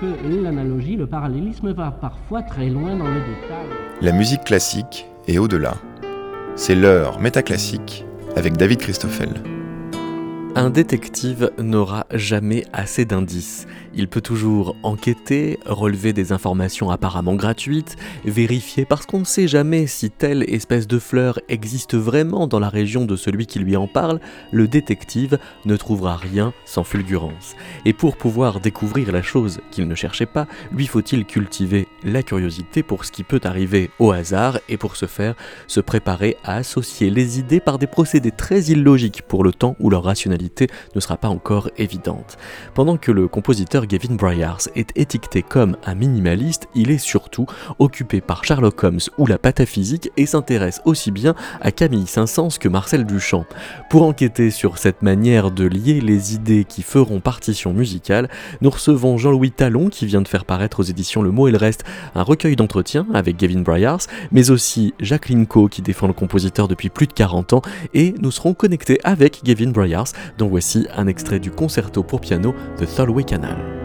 [0.00, 3.66] que l'analogie, le parallélisme va parfois très loin dans le détail.
[4.00, 5.74] La musique classique est au-delà.
[6.56, 8.04] C'est l'heure métaclassique
[8.36, 9.30] avec David Christoffel.
[10.56, 13.66] Un détective n'aura jamais assez d'indices.
[13.92, 19.88] Il peut toujours enquêter, relever des informations apparemment gratuites, vérifier parce qu'on ne sait jamais
[19.88, 23.88] si telle espèce de fleur existe vraiment dans la région de celui qui lui en
[23.88, 24.20] parle,
[24.52, 27.56] le détective ne trouvera rien sans fulgurance.
[27.84, 32.84] Et pour pouvoir découvrir la chose qu'il ne cherchait pas, lui faut-il cultiver la curiosité
[32.84, 35.34] pour ce qui peut arriver au hasard et pour ce faire,
[35.66, 39.90] se préparer à associer les idées par des procédés très illogiques pour le temps où
[39.90, 40.43] leur rationalité?
[40.94, 42.36] Ne sera pas encore évidente.
[42.74, 47.46] Pendant que le compositeur Gavin Bryars est étiqueté comme un minimaliste, il est surtout
[47.78, 52.68] occupé par Sherlock Holmes ou la pataphysique et s'intéresse aussi bien à Camille Saint-Saëns que
[52.68, 53.44] Marcel Duchamp.
[53.90, 58.28] Pour enquêter sur cette manière de lier les idées qui feront partition musicale,
[58.60, 61.58] nous recevons Jean-Louis Talon qui vient de faire paraître aux éditions Le Mot et le
[61.58, 61.84] Reste
[62.14, 64.00] un recueil d'entretien avec Gavin Bryars,
[64.32, 68.30] mais aussi Jacqueline Coe qui défend le compositeur depuis plus de 40 ans et nous
[68.30, 73.24] serons connectés avec Gavin Bryars, dont voici un extrait du concerto pour piano de Tholway
[73.24, 73.83] Canal.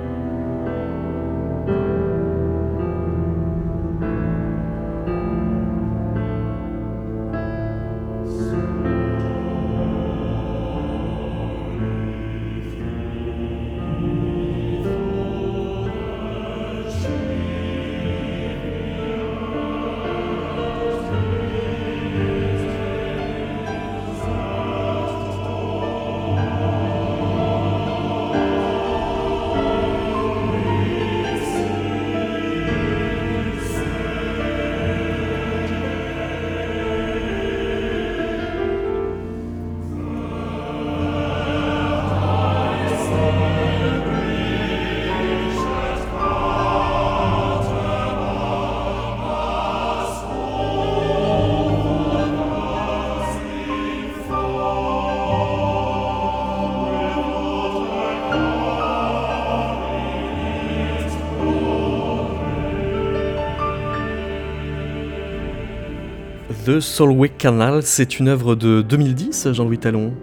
[66.79, 70.13] Solway Canal, c'est une œuvre de 2010, Jean-Louis Talon?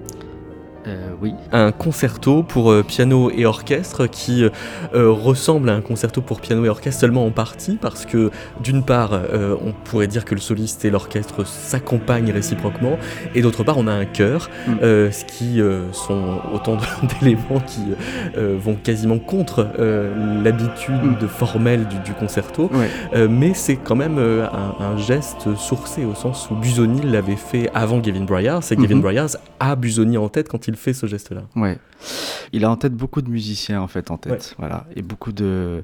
[1.22, 1.34] Oui.
[1.52, 4.50] Un concerto pour euh, piano et orchestre qui euh,
[4.94, 8.30] euh, ressemble à un concerto pour piano et orchestre seulement en partie parce que
[8.62, 9.12] d'une part
[9.64, 12.98] on pourrait dire que le soliste et l'orchestre s'accompagnent réciproquement
[13.34, 14.76] et d'autre part on a un chœur, mm.
[14.80, 15.60] ce qui
[15.92, 16.76] sont autant
[17.20, 17.80] d'éléments qui
[18.36, 19.68] vont quasiment contre
[20.42, 21.28] l'habitude mm.
[21.28, 22.70] formelle du, concerto,
[23.28, 28.24] mais c'est quand même un, geste sourcé au sens où Busoni l'avait fait avant Gavin
[28.24, 29.00] Bryars et Gavin mm-hmm.
[29.00, 31.42] Bryars a Busoni en tête quand il fait ce geste-là.
[31.56, 31.78] Ouais.
[32.52, 35.82] Il a en tête beaucoup de musiciens en fait en tête, voilà, et beaucoup de.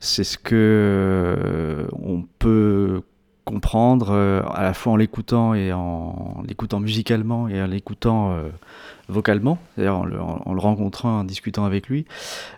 [0.00, 3.02] C'est ce que euh, on peut
[3.46, 8.50] comprendre euh, à la fois en l'écoutant et en l'écoutant musicalement et en l'écoutant euh,
[9.08, 10.04] vocalement, d'ailleurs en,
[10.54, 12.06] le rencontrant, en discutant avec lui,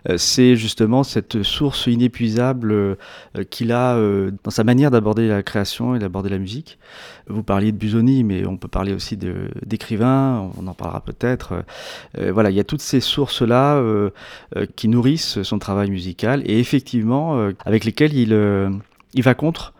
[0.09, 2.95] euh, c'est justement cette source inépuisable euh,
[3.49, 6.79] qu'il a euh, dans sa manière d'aborder la création et d'aborder la musique.
[7.27, 11.63] Vous parliez de Busoni, mais on peut parler aussi d'écrivains, on en parlera peut-être.
[12.17, 13.83] voilà, il y a toutes ces sources-là
[14.75, 18.33] qui nourrissent son travail musical et effectivement avec lesquelles il,
[19.13, 19.73] il va contre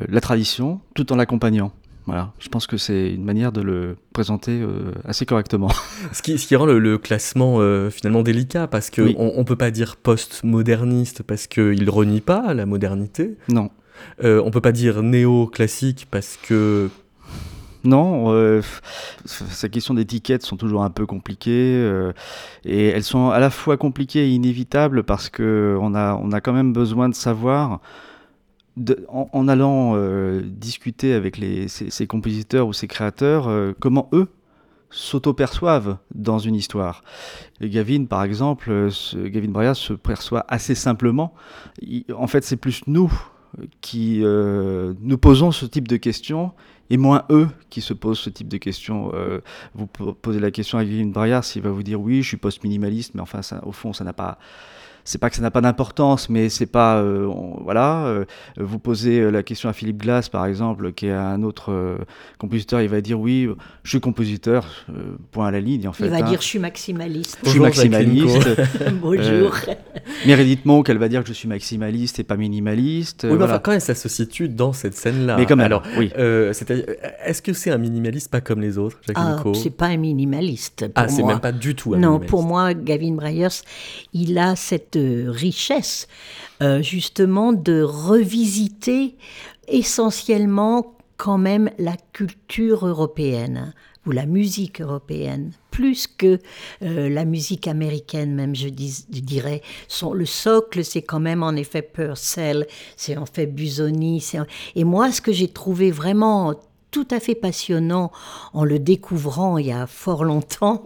[0.00, 1.72] la tradition tout en l'accompagnant.
[2.06, 5.70] Voilà, je pense que c'est une manière de le présenter euh, assez correctement.
[6.12, 9.56] ce, qui, ce qui rend le, classement euh, finalement délicat, parce qu'on on, ne peut
[9.56, 13.36] pas dire post-moderniste parce qu'il renie pas la modernité.
[13.48, 13.70] Non.
[14.22, 16.90] Euh, on peut pas dire néo-classique parce que...
[17.82, 18.62] Non, euh,
[19.24, 21.88] ces questions d'étiquette sont toujours un peu compliquées
[22.64, 26.52] et elles sont à la fois compliquées et inévitables parce qu'on a, on a quand
[26.52, 27.80] même besoin de savoir
[29.08, 34.28] en, allant euh, discuter avec les, ces, compositeurs ou ces créateurs, euh, comment eux
[34.90, 37.02] s'auto-perçoivent dans une histoire.
[37.60, 41.34] Gavin, par exemple, euh, Gavin Bryas se perçoit assez simplement.
[42.14, 43.12] en fait, c'est plus nous
[43.80, 46.52] qui nous posons ce type de questions
[46.90, 49.12] et moins eux qui se posent ce type de questions.
[49.74, 53.14] vous posez la question à Gavin Bryas, il va vous dire oui, je suis post-minimaliste,
[53.14, 54.38] mais enfin, au fond, ça n'a pas
[55.06, 57.30] c'est pas que ça n'a pas d'importance, mais c'est pas, euh,
[57.62, 58.06] voilà.
[58.06, 58.24] Euh,
[58.58, 61.96] vous posez euh, la question à Philippe Glass, par exemple, qui est un autre
[62.38, 63.48] compositeur, il va dire oui,
[63.84, 64.66] je suis compositeur,
[65.30, 66.04] point à la ligne, en fait.
[66.04, 66.22] Il va hein.
[66.22, 67.38] dire je suis maximaliste.
[67.44, 68.48] Je suis maximaliste.
[69.00, 69.54] Bonjour.
[70.26, 73.26] Meredith Monk, elle va dire que je suis maximaliste et pas minimaliste.
[73.30, 75.36] Oui, mais enfin, quand même, ça se situe dans cette scène-là.
[75.36, 76.10] Mais quand même, Alors, oui.
[76.18, 76.84] euh, c'est-à-dire,
[77.24, 79.96] est-ce que c'est un minimaliste pas comme les autres, Jacques Ah, Nico c'est pas un
[79.96, 80.88] minimaliste.
[80.88, 82.30] Pour Ah, c'est même pas du tout un Non, minimaliste.
[82.30, 83.52] pour moi, Gavin Bryars,
[84.12, 84.95] il a cette
[85.28, 86.08] richesse,
[86.62, 89.16] euh, justement, de revisiter
[89.68, 93.74] essentiellement quand même la culture européenne
[94.06, 96.38] ou la musique européenne, plus que
[96.82, 99.62] euh, la musique américaine, même je, dirais.
[99.88, 102.66] Son, le socle, c'est quand même en effet Purcell,
[102.96, 104.24] c'est en fait Busoni.
[104.76, 106.54] Et moi, ce que j'ai trouvé vraiment
[106.96, 108.10] tout à fait passionnant
[108.54, 110.82] en le découvrant il y a fort longtemps,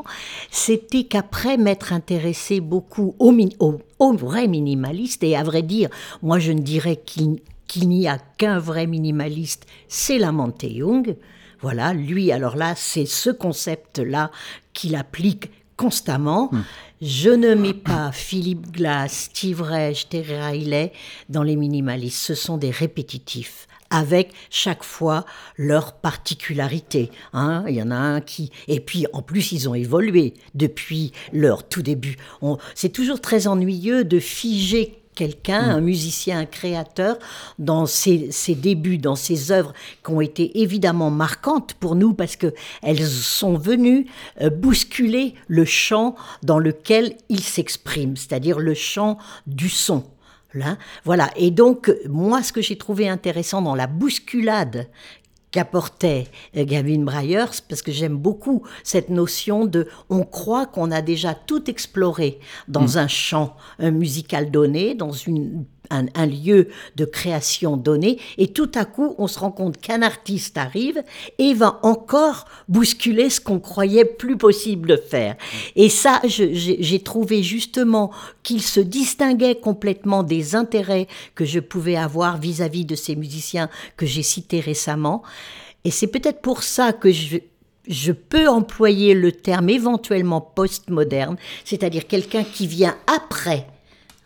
[0.51, 5.89] c'était qu'après m'être intéressé beaucoup au, min- au, au vrai minimaliste, et à vrai dire,
[6.21, 7.39] moi je ne dirais qu'il
[7.89, 11.15] n'y a qu'un vrai minimaliste, c'est Lamante Young.
[11.61, 14.33] Voilà, lui, alors là, c'est ce concept-là
[14.73, 16.51] qu'il applique constamment.
[17.01, 20.93] Je ne mets pas Philippe Glass, Steve Reich, Terry Riley
[21.29, 22.21] dans les minimalistes.
[22.21, 25.25] Ce sont des répétitifs avec chaque fois
[25.57, 27.11] leur particularité.
[27.33, 27.65] hein.
[27.69, 28.51] Il y en a un qui...
[28.69, 32.17] Et puis, en plus, ils ont évolué depuis leur tout début.
[32.41, 37.19] On- C'est toujours très ennuyeux de figer quelqu'un, un musicien, un créateur,
[37.59, 42.37] dans ses, ses débuts, dans ses œuvres qui ont été évidemment marquantes pour nous parce
[42.37, 44.07] que elles sont venues
[44.41, 50.05] euh, bousculer le champ dans lequel il s'exprime, c'est-à-dire le champ du son.
[50.53, 51.31] Là, voilà.
[51.37, 54.89] Et donc, moi, ce que j'ai trouvé intéressant dans la bousculade
[55.53, 56.27] qu'apportait
[56.57, 61.35] euh, Gavin Bryars, parce que j'aime beaucoup cette notion de on croit qu'on a déjà
[61.35, 62.39] tout exploré
[62.69, 68.85] dans un champ musical donné, dans une un, lieu de création donné, et tout à
[68.85, 71.03] coup, on se rend compte qu'un artiste arrive
[71.39, 75.37] et va encore bousculer ce qu'on croyait plus possible de faire.
[75.77, 78.11] Et ça, j'ai trouvé justement
[78.43, 84.07] qu'il se distinguait complètement des intérêts que je pouvais avoir vis-à-vis de ces musiciens que
[84.07, 85.23] j'ai cités récemment.
[85.85, 87.39] Et c'est peut-être pour ça que je,
[87.89, 93.67] je peux employer le terme éventuellement postmoderne, c'est-à-dire quelqu'un qui vient après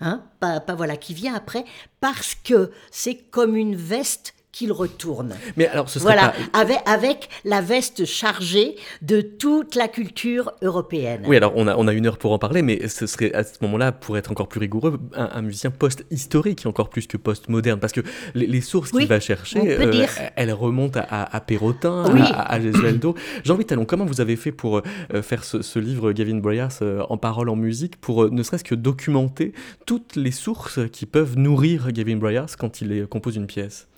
[0.06, 1.64] Hein, pas, voilà, qui vient après,
[2.00, 5.34] parce que c'est comme une veste qu'il retourne.
[5.56, 6.58] Mais alors, ce serait Voilà, pas...
[6.60, 11.22] avec, avec la veste chargée de toute la culture européenne.
[11.26, 13.42] Oui, alors on a, on a une heure pour en parler, mais ce serait à
[13.42, 17.80] ce moment-là, pour être encore plus rigoureux, un, un musicien post-historique, encore plus que post-moderne,
[17.80, 18.00] parce que
[18.34, 19.60] les, les sources Oui, qu'il va chercher,
[19.90, 20.08] dire.
[20.36, 22.20] elles remontent à, à, à Perrotin, Oui.
[22.22, 23.16] à, à Gesualdo.
[23.44, 27.02] Jean-Louis Talon, comment vous avez fait pour euh, faire ce, ce livre Gavin Bryars euh,
[27.08, 29.52] en parole, en musique, pour euh, ne serait-ce que documenter
[29.84, 33.88] toutes les sources qui peuvent nourrir Gavin Bryars quand il euh, compose une pièce?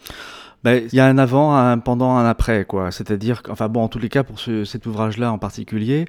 [0.74, 2.90] Il y a un avant, un pendant, un après, quoi.
[2.90, 6.06] C'est-à-dire, enfin bon, en tous les cas, pour ce- cet ouvrage-là en particulier,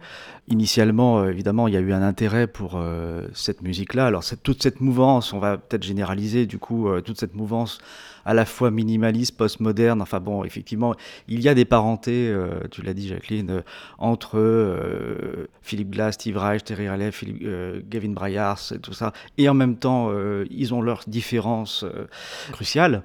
[0.48, 4.08] initialement, euh, évidemment, il y a eu un intérêt pour euh, cette musique-là.
[4.08, 7.80] Alors, toute cette mouvance, on va peut-être généraliser, du coup, euh, toute cette mouvance
[8.28, 10.02] à la fois minimaliste, postmoderne.
[10.02, 10.94] Enfin bon, effectivement,
[11.30, 13.62] il y a des parentés, euh, tu l'as dit, Jacqueline, euh,
[13.98, 19.14] entre euh, Philippe Glass, Steve Reich, Terry Philippe- euh, Gavin Bryars, et tout ça.
[19.38, 20.12] Et en même temps,
[20.50, 21.86] ils ont leurs différences
[22.52, 23.04] cruciales.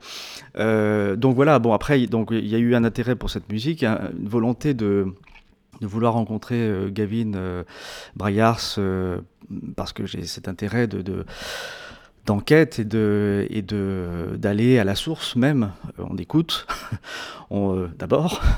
[0.56, 4.28] Donc voilà, bon après, il y a eu un intérêt pour cette musique, un- une
[4.28, 5.06] volonté de,
[5.80, 7.62] de vouloir rencontrer Gavin euh,
[8.16, 8.78] Bryars
[9.76, 11.24] parce que j'ai cet intérêt de-
[12.26, 15.70] d'enquête et de et de d'aller à la source même.
[15.98, 16.66] Euh, on écoute,
[17.50, 18.40] on, euh, d'abord.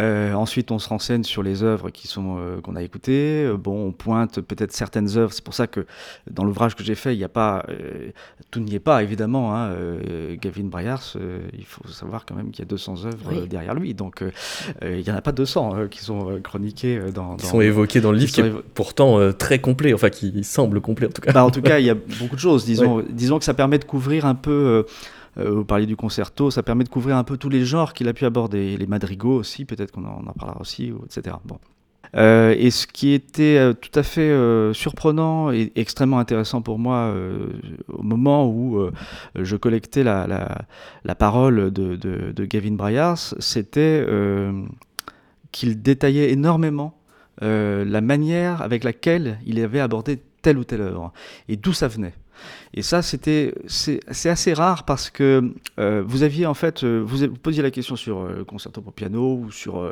[0.00, 3.48] Euh, ensuite, on se renseigne sur les œuvres qui sont euh, qu'on a écoutées.
[3.56, 5.32] Bon, on pointe peut-être certaines œuvres.
[5.32, 5.86] C'est pour ça que
[6.28, 8.10] dans l'ouvrage que j'ai fait, il n'y a pas euh,
[8.50, 9.54] tout n'y est pas évidemment.
[9.54, 9.68] hein.
[9.68, 13.46] Euh, Gavin Bryars, euh, il faut savoir quand même qu'il y a 200 œuvres Oui.
[13.46, 13.94] derrière lui.
[13.94, 14.24] Donc,
[14.82, 17.36] il n'y en a pas 200 euh, qui sont chroniquées dans.
[17.36, 20.10] Qui dans- sont évoqués dans le livre, qui est évo- pourtant euh, très complet, enfin
[20.10, 21.30] qui semble complet en tout cas.
[21.32, 22.64] Bah, en tout cas, il y a beaucoup de choses.
[22.74, 24.50] Disons, disons que ça permet de couvrir un peu.
[24.50, 24.82] euh,
[25.36, 28.06] euh, vous parliez du concerto, ça permet de couvrir un peu tous les genres qu'il
[28.08, 28.76] a pu aborder.
[28.76, 31.36] Les madrigaux aussi, peut-être qu'on en, parlera aussi, etc.
[31.44, 31.58] Bon.
[32.16, 34.32] Euh, et ce qui était tout à fait
[34.72, 37.12] surprenant et extrêmement intéressant pour moi
[37.88, 38.88] au moment où
[39.34, 40.66] je collectais la,
[41.18, 44.06] parole de, Gavin Bryars, c'était
[45.50, 46.96] qu'il détaillait énormément
[47.40, 51.12] la manière avec laquelle il avait abordé telle ou telle œuvre
[51.48, 52.14] et d'où ça venait.
[52.74, 57.28] Et ça, c'était, c'est, assez rare parce que euh, vous aviez en fait, euh, vous,
[57.28, 59.88] posiez la question sur euh, le concerto pour piano ou sur,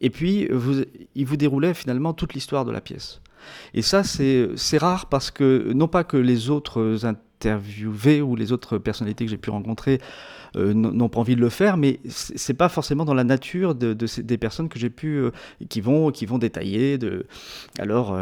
[0.00, 0.82] et puis vous,
[1.14, 3.20] il vous déroulait finalement toute l'histoire de la pièce.
[3.74, 8.78] Et ça, c'est, rare parce que non pas que les autres interviewés ou les autres
[8.78, 10.00] personnalités que j'ai pu rencontrer
[10.54, 14.68] n'ont pas envie de le faire, mais c'est pas forcément dans la nature des personnes
[14.68, 15.22] que j'ai pu,
[15.68, 16.98] qui vont, qui vont détailler.
[16.98, 17.26] De,
[17.78, 18.16] alors.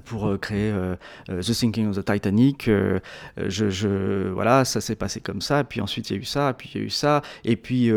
[0.00, 0.96] Pour euh, créer euh,
[1.30, 2.70] euh, The Sinking of the Titanic.
[3.36, 5.64] je, voilà, ça s'est passé comme ça.
[5.64, 7.22] Puis ensuite, il y a eu ça, puis il y a eu ça.
[7.44, 7.90] Et puis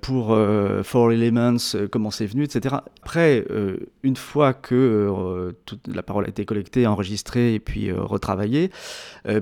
[0.00, 0.36] pour
[0.82, 1.56] Four Elements,
[1.90, 2.76] comment c'est venu, etc.
[3.02, 3.44] Après,
[4.02, 8.70] une fois que toute la parole a été collectée, enregistrée et puis retravaillée,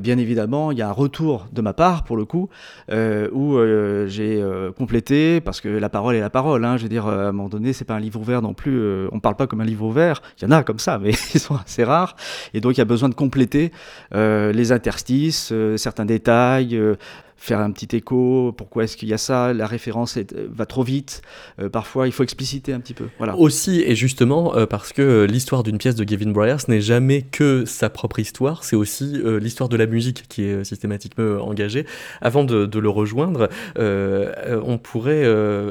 [0.01, 2.49] bien évidemment, il y a un retour de ma part, pour le coup,
[2.91, 3.59] où
[4.07, 4.45] j'ai
[4.77, 6.65] complété, parce que la parole est la parole.
[6.65, 9.07] Hein, je veux dire, à un moment donné, c'est pas un livre ouvert non plus.
[9.11, 10.23] on parle pas comme un livre ouvert.
[10.39, 12.17] Il y en a comme ça, mais ils sont c'est rare.
[12.55, 13.73] Et donc, il y a besoin de compléter
[14.15, 16.97] euh, les interstices, euh, certains détails, euh,
[17.43, 20.85] faire un petit écho, pourquoi est-ce qu'il y a ça, la référence euh, va trop
[20.85, 21.23] vite,
[21.61, 23.09] euh, parfois il faut expliciter un petit peu.
[23.19, 23.37] Voilà.
[23.37, 27.65] Aussi et justement euh, parce que l'histoire d'une pièce de Gavin Bryars n'est jamais que
[27.65, 31.85] sa propre histoire, c'est aussi l'histoire de la musique qui est systématiquement engagée.
[32.21, 35.27] Avant de, le rejoindre, on pourrait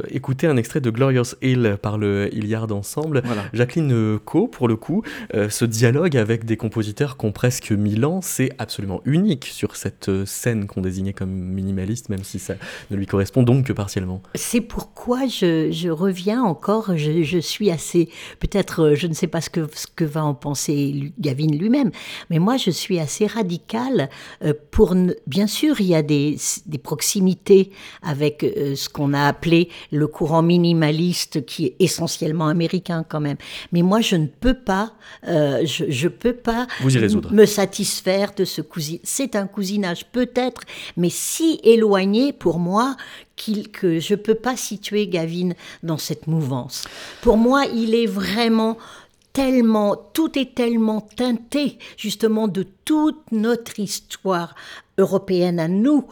[0.09, 3.23] écouter un extrait de Glorious Hill par le Hilliard Ensemble.
[3.53, 8.21] Jacqueline Co, pour le coup, ce dialogue avec des compositeurs qui ont presque mille ans,
[8.21, 12.55] c'est absolument unique sur cette scène qu'on désignait comme minimaliste, même si ça
[12.89, 14.21] ne lui correspond donc que partiellement.
[14.35, 19.49] C'est pourquoi je, reviens encore, je, suis assez, peut-être, euh, je ne sais pas ce
[19.49, 21.91] que, ce que va en penser Gavin lui-même,
[22.29, 24.09] mais moi je suis assez radical
[24.43, 24.95] euh, pour,
[25.27, 30.07] bien sûr, il y a des, des proximités avec euh, ce qu'on a appelé le
[30.07, 33.37] courant minimaliste qui est essentiellement américain quand même,
[33.71, 34.93] mais moi je ne peux pas,
[35.25, 36.67] je, je peux pas
[37.31, 39.01] me satisfaire de ce cousinage.
[39.03, 40.61] C'est un cousinage peut-être,
[40.97, 42.95] mais si éloigné pour moi
[43.71, 45.51] que je ne peux pas situer Gavin
[45.83, 46.85] dans cette mouvance.
[47.21, 48.77] Pour moi, il est vraiment
[49.33, 54.55] tellement, tout est tellement teinté justement de toute notre histoire
[54.97, 56.05] européenne à nous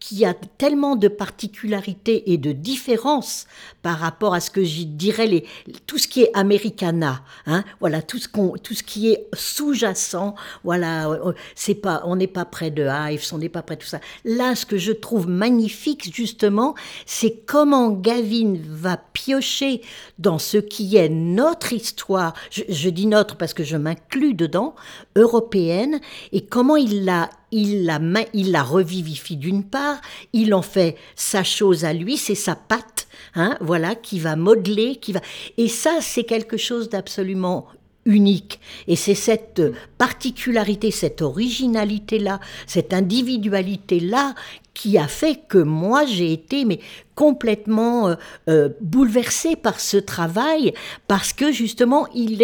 [0.00, 3.46] qui a tellement de particularités et de différences
[3.82, 5.44] par rapport à ce que je dirais
[5.86, 11.08] tout ce qui est americana, hein, voilà tout ce tout ce qui est sous-jacent, voilà,
[11.10, 13.88] euh, c'est pas, on n'est pas près de Hives, on n'est pas près de tout
[13.88, 14.00] ça.
[14.24, 16.74] Là, ce que je trouve magnifique justement,
[17.04, 19.82] c'est comment Gavin va piocher
[20.18, 22.34] dans ce qui est notre histoire.
[22.50, 24.74] Je dis notre parce que je m'inclus dedans,
[25.16, 26.00] européenne,
[26.32, 30.00] et comment il l'a il la, revivifie d'une part,
[30.32, 34.96] il en fait sa chose à lui, c'est sa patte, hein, voilà, qui va modeler,
[34.96, 35.20] qui va.
[35.56, 37.66] Et ça, c'est quelque chose d'absolument
[38.04, 38.58] unique.
[38.86, 39.62] Et c'est cette
[39.98, 44.34] particularité, cette originalité-là, cette individualité-là
[44.74, 46.78] qui a fait que moi j'ai été mais
[47.16, 48.14] complètement euh,
[48.48, 50.72] euh, bouleversée par ce travail
[51.08, 52.38] parce que justement il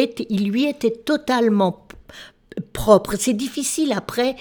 [0.51, 1.85] lui était totalement
[2.73, 3.15] propre.
[3.19, 4.37] C'est difficile après,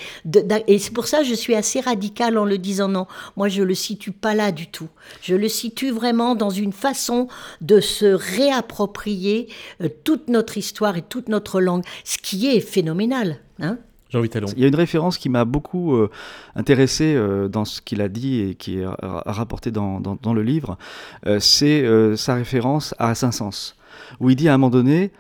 [0.67, 3.08] et c'est pour ça que je suis assez radicale en le disant non.
[3.38, 4.89] Moi, je le situe pas là du tout.
[5.22, 7.27] Je le situe vraiment dans une façon
[7.62, 9.48] de se réapproprier
[9.82, 13.38] euh, toute notre histoire et toute notre langue, ce qui est phénoménal.
[13.60, 13.77] Hein
[14.15, 16.12] il y a une référence qui m'a beaucoup euh,
[16.55, 20.77] intéressé euh, dans ce qu'il a dit et qui est rapporté dans, dans, le livre.
[21.39, 21.84] c'est
[22.15, 23.74] sa référence à Saint-Saëns,
[24.20, 25.12] où il dit à un moment donné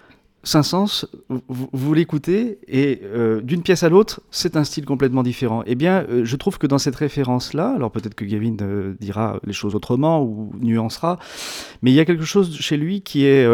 [0.45, 1.05] Saint-Saëns,
[1.47, 5.63] vous, l'écoutez et euh, d'une pièce à l'autre, c'est un style complètement différent.
[5.65, 9.39] Eh bien, euh, je trouve que dans cette référence-là, alors peut-être que Gavin euh, dira
[9.45, 11.17] les choses autrement ou nuancera,
[11.81, 13.47] mais il y a quelque chose chez lui qui est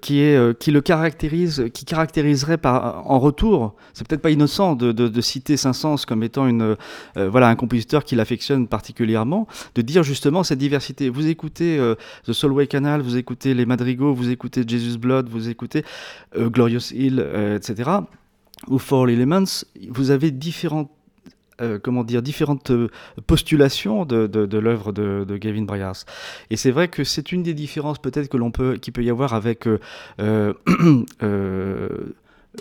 [0.00, 3.74] qui est qui le caractérise, qui caractériserait par en retour.
[3.94, 6.76] C'est peut-être pas innocent de, de, citer Saint-Saëns comme étant une
[7.16, 11.08] voilà un compositeur qu'il affectionne particulièrement, de dire justement cette diversité.
[11.08, 11.78] Vous écoutez
[12.26, 16.92] The Solway Canal, vous écoutez les Madrigaux, vous écoutez Jesus Blood, vous écoutez euh, Glorious
[16.92, 17.90] Hill, euh, etc.,
[18.68, 20.90] ou Four Elements, vous avez différentes
[21.62, 22.72] euh, comment dire, différentes
[23.26, 26.04] postulations de, l'œuvre de, Gavin Bryars.
[26.48, 29.34] Et c'est vrai que c'est une des différences peut-être que peut, qu'il peut y avoir
[29.34, 29.68] avec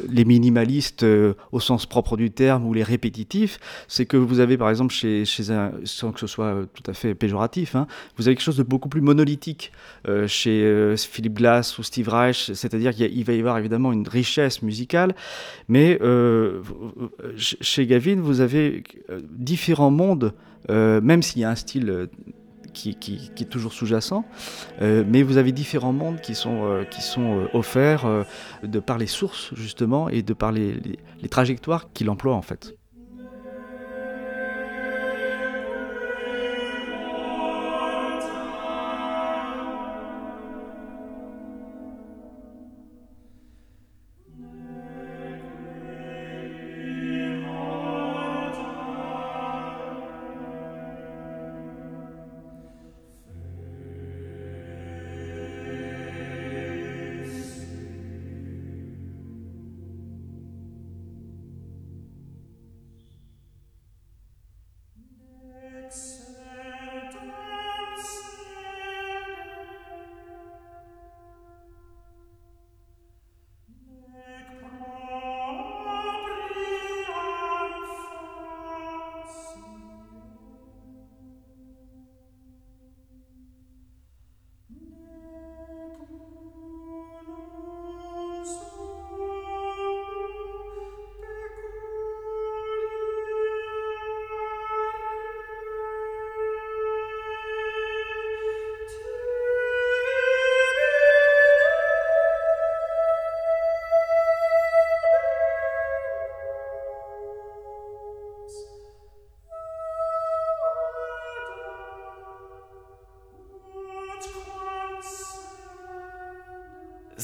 [0.08, 4.58] les minimalistes euh, au sens propre du terme ou les répétitifs, c'est que vous avez
[4.58, 8.28] par exemple chez, un, sans que ce soit euh, tout à fait péjoratif, hein, vous
[8.28, 9.72] avez quelque chose de beaucoup plus monolithique
[10.08, 14.62] euh, chez Philippe Glass ou Steve Reich, c'est-à-dire qu'il va y avoir évidemment une richesse
[14.62, 15.16] musicale,
[15.68, 16.00] mais
[17.38, 18.84] chez Gavin vous avez
[19.32, 20.34] différents mondes,
[20.70, 22.10] même s'il y a un style
[22.72, 24.26] qui, est toujours sous-jacent,
[24.82, 26.84] euh, mais vous avez différents mondes qui sont, euh,
[27.18, 28.26] euh, offerts
[28.64, 30.80] de par les sources justement et de par les,
[31.22, 32.79] les trajectoires qu'il emploie en fait.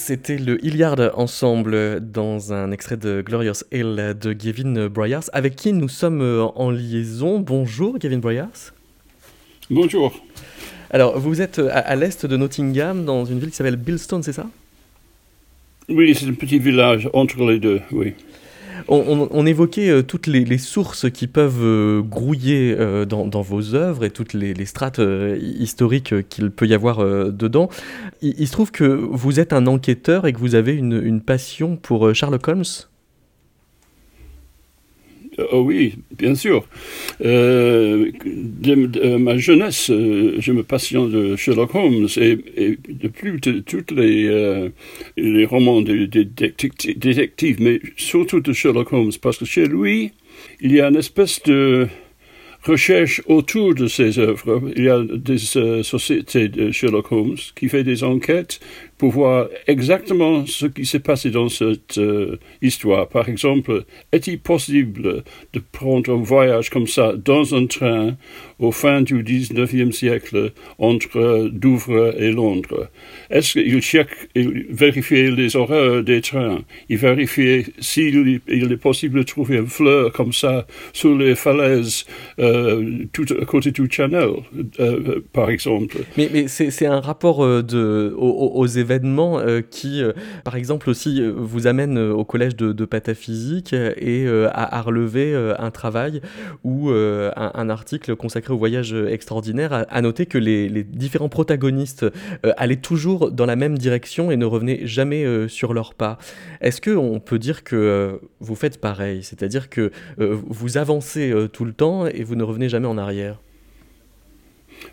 [0.07, 5.73] C'était le Hilliard Ensemble dans un extrait de Glorious Hill de Gavin Bryars, avec qui
[5.73, 6.21] nous sommes
[6.53, 7.39] en liaison.
[7.39, 8.75] Bonjour Gavin Bryars.
[9.71, 10.13] Bonjour.
[10.91, 14.45] Alors, vous êtes à, l'est de Nottingham, dans une ville qui s'appelle Bilstone, c'est ça?
[15.89, 18.13] Oui, c'est un petit village entre les deux, oui.
[18.87, 24.09] On, évoquait euh, toutes les, sources qui peuvent euh, grouiller euh, dans, vos œuvres et
[24.09, 25.01] toutes les, strates
[25.39, 26.99] historiques qu'il peut y avoir
[27.31, 27.69] dedans.
[28.21, 32.13] Il, se trouve que vous êtes un enquêteur et que vous avez une passion pour
[32.13, 32.63] Sherlock Holmes?
[35.51, 36.65] Oh oui, bien sûr.
[37.23, 42.37] Euh, de, ma jeunesse, euh, je me passionne de Sherlock Holmes et,
[42.87, 44.69] de plus de tous les, euh,
[45.17, 50.11] les romans de, de, détectives, mais surtout de Sherlock Holmes, parce que chez lui,
[50.61, 51.87] il y a une espèce de
[52.63, 54.61] recherche autour de ses œuvres.
[54.75, 58.59] Il y a des sociétés de Sherlock Holmes qui fait des enquêtes
[58.97, 63.09] pour voir exactement ce qui s'est passé dans cette euh, histoire.
[63.09, 63.83] Par exemple,
[64.13, 65.23] est-il possible
[65.53, 68.15] de prendre un voyage comme ça dans un train
[68.59, 72.89] au fin du 19e siècle entre Douvres et Londres?
[73.29, 73.81] Est-ce qu'il
[74.35, 79.67] il vérifiait les horaires des trains Il vérifiait s'il il est possible de trouver une
[79.67, 82.05] fleur comme ça sur les falaises
[82.39, 83.05] euh,
[83.41, 84.29] à côté du Channel,
[84.79, 85.97] euh, par exemple?
[86.17, 91.67] Mais, c'est un rapport aux, aux événements euh, qui, euh, par exemple, aussi euh, vous
[91.67, 96.21] amène au collège de, pataphysique et à, relever un travail
[96.63, 102.05] ou un, article consacré au voyage extraordinaire, à, noter que les, différents protagonistes
[102.57, 106.19] allaient toujours dans la même direction et ne revenaient jamais sur leur pas.
[106.61, 112.05] Est-ce qu'on peut dire que vous faites pareil, c'est-à-dire que vous avancez tout le temps
[112.05, 113.39] et vous ne revenez jamais en arrière?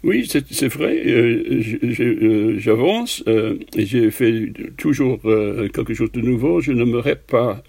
[0.04, 1.00] Oui, c'est vrai.
[1.06, 1.62] Euh,
[2.00, 6.60] euh, j'avance euh, j'ai fait toujours quelque chose de nouveau.
[6.60, 7.62] Je ne me répète pas,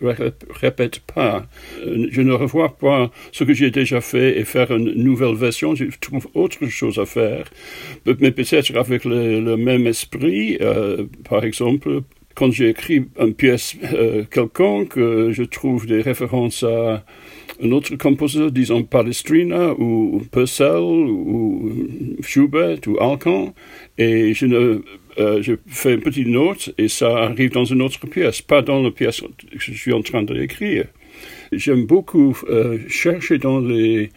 [1.05, 1.45] pas.
[1.85, 5.75] je ne revois pas ce que j'ai déjà fait et faire une nouvelle version.
[5.75, 7.45] Je trouve autre chose à faire,
[8.07, 10.57] mais peut-être avec le, même esprit.
[11.29, 12.01] par exemple,
[12.33, 13.75] quand j'écris une pièce
[14.31, 17.05] quelconque, je trouve des références à
[17.63, 21.87] un autre compositeur, disons Palestrina ou Purcell ou
[22.21, 23.53] Schubert ou Alcan,
[23.97, 28.61] et euh, je fais une petite note et ça arrive dans une autre pièce, pas
[28.61, 29.27] dans la pièce que
[29.59, 30.85] je suis en train d'écrire.
[31.51, 34.09] J'aime beaucoup euh, chercher dans les,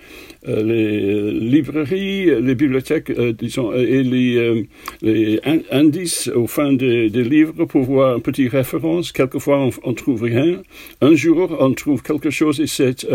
[0.47, 4.67] les librairies, les bibliothèques, euh, disons, et les,
[5.03, 9.13] les indices au fin des, des, livres pour voir une petite référence.
[9.13, 10.63] Quelquefois, on, ne trouve rien.
[11.01, 13.07] Un jour, on trouve quelque chose et c'est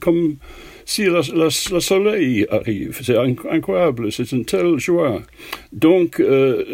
[0.00, 0.36] comme
[0.86, 3.00] si le soleil arrive.
[3.02, 5.20] C'est incroyable, c'est une telle joie.
[5.72, 6.64] Donc, euh,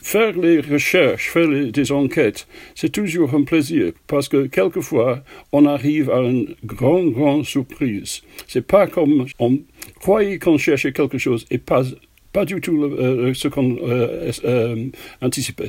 [0.00, 6.10] faire les recherches, faire des enquêtes, c'est toujours un plaisir parce que quelquefois, on arrive
[6.10, 8.22] à une grande, grande surprise.
[8.46, 9.58] C'est pas comme on
[10.00, 11.82] croyait qu'on cherchait quelque chose et pas,
[12.32, 14.86] pas du tout euh, ce qu'on euh,
[15.20, 15.66] anticipait.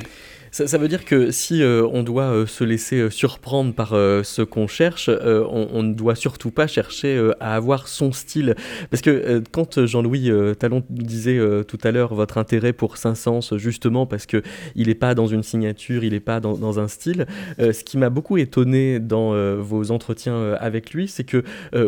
[0.50, 4.42] Ça, veut dire que si euh, on doit euh, se laisser euh, surprendre par ce
[4.42, 8.54] qu'on cherche, on, ne doit surtout pas chercher à avoir son style.
[8.90, 14.26] Parce que quand Jean-Louis Talon disait tout à l'heure votre intérêt pour Saint-Saëns, justement parce
[14.26, 14.42] qu'il
[14.76, 17.26] n'est pas dans une signature, il n'est pas dans, dans, un style,
[17.58, 21.44] ce qui m'a beaucoup étonné dans vos entretiens avec lui, c'est que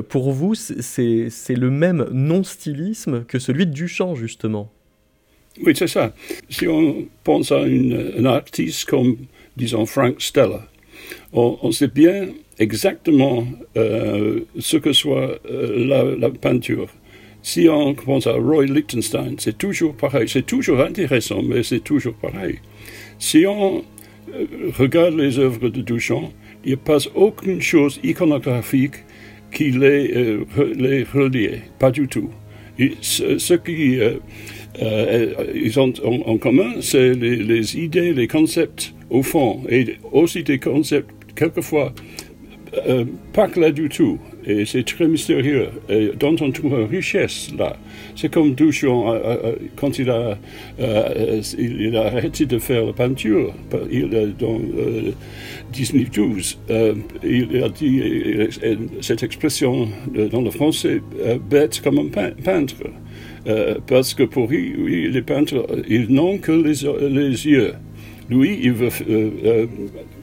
[0.08, 4.72] pour vous, c'est le même non-stylisme que celui de Duchamp, justement.
[5.62, 6.14] Oui, c'est ça.
[6.48, 9.16] Si on pense à un artiste comme,
[9.56, 10.66] disons, Frank Stella,
[11.32, 16.88] on, sait bien exactement euh, ce que soit euh, la, peinture.
[17.42, 20.28] Si on pense à Roy Lichtenstein, c'est toujours pareil.
[20.28, 22.58] C'est toujours intéressant, mais c'est toujours pareil.
[23.18, 23.82] Si on
[24.34, 24.46] euh,
[24.78, 26.32] regarde les œuvres de Duchamp,
[26.64, 28.96] il n'y a pas aucune chose iconographique
[29.52, 30.38] qui les,
[30.76, 32.30] les relie, pas du tout.
[33.00, 33.98] ce, qui
[34.80, 40.58] euh, ils ont en, commun, c'est les, idées, les concepts au fond, et aussi des
[40.58, 41.92] concepts quelquefois
[42.88, 44.18] euh, pas clairs du tout.
[44.46, 47.76] Et c'est très mystérieux, et dont on trouve une richesse là.
[48.16, 50.38] C'est comme Duchamp, euh, quand il a,
[51.58, 53.52] il a arrêté de faire la peinture,
[53.90, 56.58] il, dans 1912,
[57.22, 58.02] il a dit
[59.02, 59.88] cette expression
[60.30, 61.02] dans le français,
[61.50, 62.76] bête comme un peintre.
[63.46, 67.74] Euh, parce que pour lui, les peintres, ils n'ont que les, les, yeux.
[68.28, 69.66] Lui, il veut euh, euh,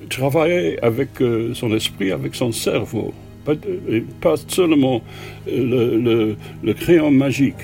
[0.10, 1.10] travailler avec
[1.54, 3.54] son esprit, avec son cerveau, pas,
[4.22, 5.02] pas seulement
[5.48, 7.56] le, le, crayon magique.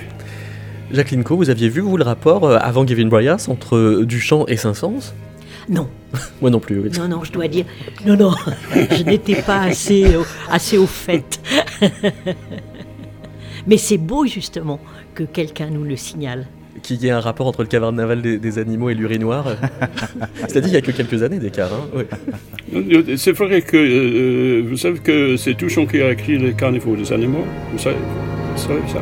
[0.91, 5.13] Jacqueline Co, vous aviez vu, vous, le rapport avant Gavin Bryars entre Duchamp et Saint-Saëns?
[5.69, 5.87] Non.
[6.41, 6.89] Moi non plus, oui.
[6.97, 7.65] Non, non, je dois dire,
[8.05, 8.33] non, non,
[8.91, 10.05] je n'étais pas assez,
[10.49, 11.39] assez au fait.
[13.67, 14.79] Mais c'est beau justement
[15.15, 16.47] que quelqu'un nous le signale.
[16.81, 19.45] Qu'il y ait un rapport entre le carnaval des, des animaux et l'urinoir.
[20.47, 21.71] C'est-à-dire qu'il y a que quelques années d'écart.
[21.71, 23.17] Hein ouais.
[23.17, 27.11] C'est vrai que euh, vous savez que c'est Touchon qui a écrit les carnivores des
[27.13, 27.45] animaux.
[27.71, 27.97] Vous savez,
[28.55, 29.01] vous savez ça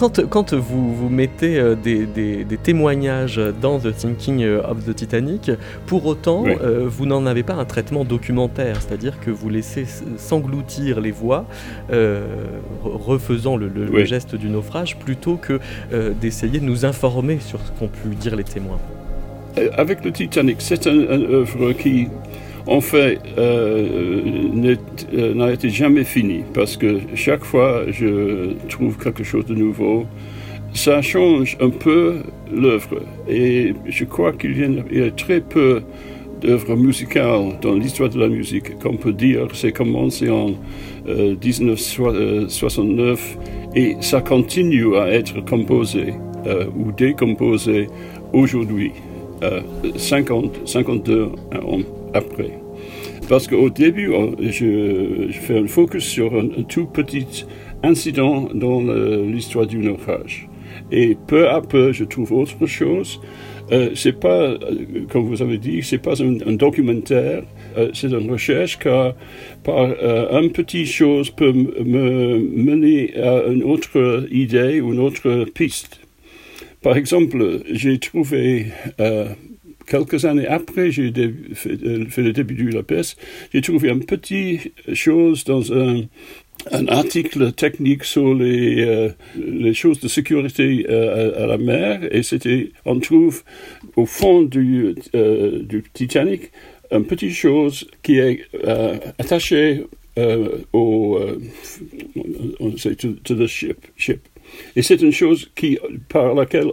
[0.00, 5.50] Quand, vous, vous mettez euh, des, des- des témoignages dans The Thinking of the Titanic,
[5.86, 6.52] pour autant, Oui.
[6.62, 9.84] euh, vous n'en avez pas un traitement documentaire, c'est-à-dire que vous laissez
[10.16, 11.44] s'engloutir les voix,
[11.92, 12.24] euh,
[12.82, 14.06] re- refaisant le, le- le Oui.
[14.06, 15.60] geste du naufrage, plutôt que
[15.92, 18.78] euh, d'essayer de nous informer sur ce qu'ont pu dire les témoins.
[19.76, 22.06] Avec le Titanic, c'est un, œuvre qui,
[22.66, 24.20] en fait, euh,
[24.52, 24.76] n'est-
[25.14, 30.04] euh, n'a été jamais finie parce que chaque fois je trouve quelque chose de nouveau.
[30.72, 32.18] Ça change un peu
[32.54, 34.56] l'œuvre et je crois qu'il
[34.92, 35.82] y, a- très peu
[36.40, 39.48] d'œuvres musicales dans l'histoire de la musique qu'on peut dire.
[39.52, 40.52] C'est commencé en
[41.08, 43.36] euh, 1969
[43.74, 46.14] et ça continue à être composé
[46.46, 47.88] euh, ou décomposé
[48.32, 48.92] aujourd'hui.
[49.42, 49.60] Euh,
[49.96, 51.78] 50, 52 ans
[52.14, 52.58] après.
[53.28, 57.46] Parce qu'au début, je, fais un focus sur un, tout petit
[57.82, 60.48] incident dans l'histoire du naufrage.
[60.90, 63.20] Et peu à peu, je trouve autre chose.
[63.72, 64.58] Euh, c'est pas, euh,
[65.08, 67.44] comme vous avez dit, c'est pas un, documentaire.
[67.76, 69.14] Euh, c'est une recherche car
[69.62, 76.00] par un petit chose peut me mener à une autre idée ou une autre piste.
[76.82, 78.66] Par exemple, j'ai trouvé,
[79.90, 83.18] quelques années après, j'ai euh, fait le début la peste,
[83.52, 86.04] j'ai trouvé une petite chose dans un,
[86.88, 93.00] article technique sur les, euh, choses de sécurité euh, à, la mer, et c'était, on
[93.00, 93.42] trouve
[93.96, 96.52] au fond du, du Titanic
[96.92, 98.42] une petite chose qui est
[99.18, 99.86] attachée
[100.72, 101.18] au,
[102.60, 104.20] on sait, to, to the ship, ship.
[104.76, 106.72] Et c'est une chose qui, par laquelle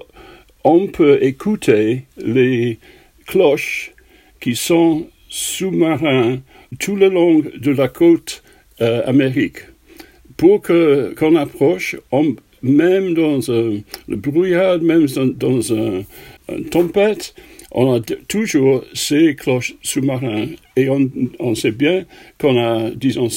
[0.63, 2.79] on peut écouter les
[3.27, 3.93] cloches
[4.39, 6.39] qui sont sous-marins
[6.79, 8.43] tout le long de la côte
[8.81, 9.59] euh, Amérique.
[10.35, 11.95] Pour que qu'on approche,
[12.61, 16.03] même dans un, le brouillard, même dans, dans un,
[16.49, 17.33] une tempête,
[17.71, 20.47] on a toujours ces cloches sous-marins.
[20.75, 22.05] Et on, sait bien
[22.39, 23.29] qu'on a, disons,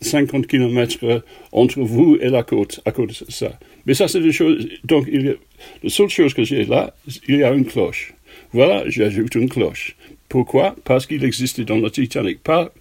[0.00, 3.58] 50 km entre vous et la côte, à cause de ça.
[3.86, 4.66] Mais ça, c'est des choses.
[4.84, 6.94] Donc, la seule chose que j'ai là,
[7.28, 8.14] il y a une cloche.
[8.54, 9.96] Voilà, j'ajoute une cloche.
[10.28, 10.76] Pourquoi?
[10.84, 12.40] Parce qu'il existait dans le Titanic.
[12.40, 12.72] Pas,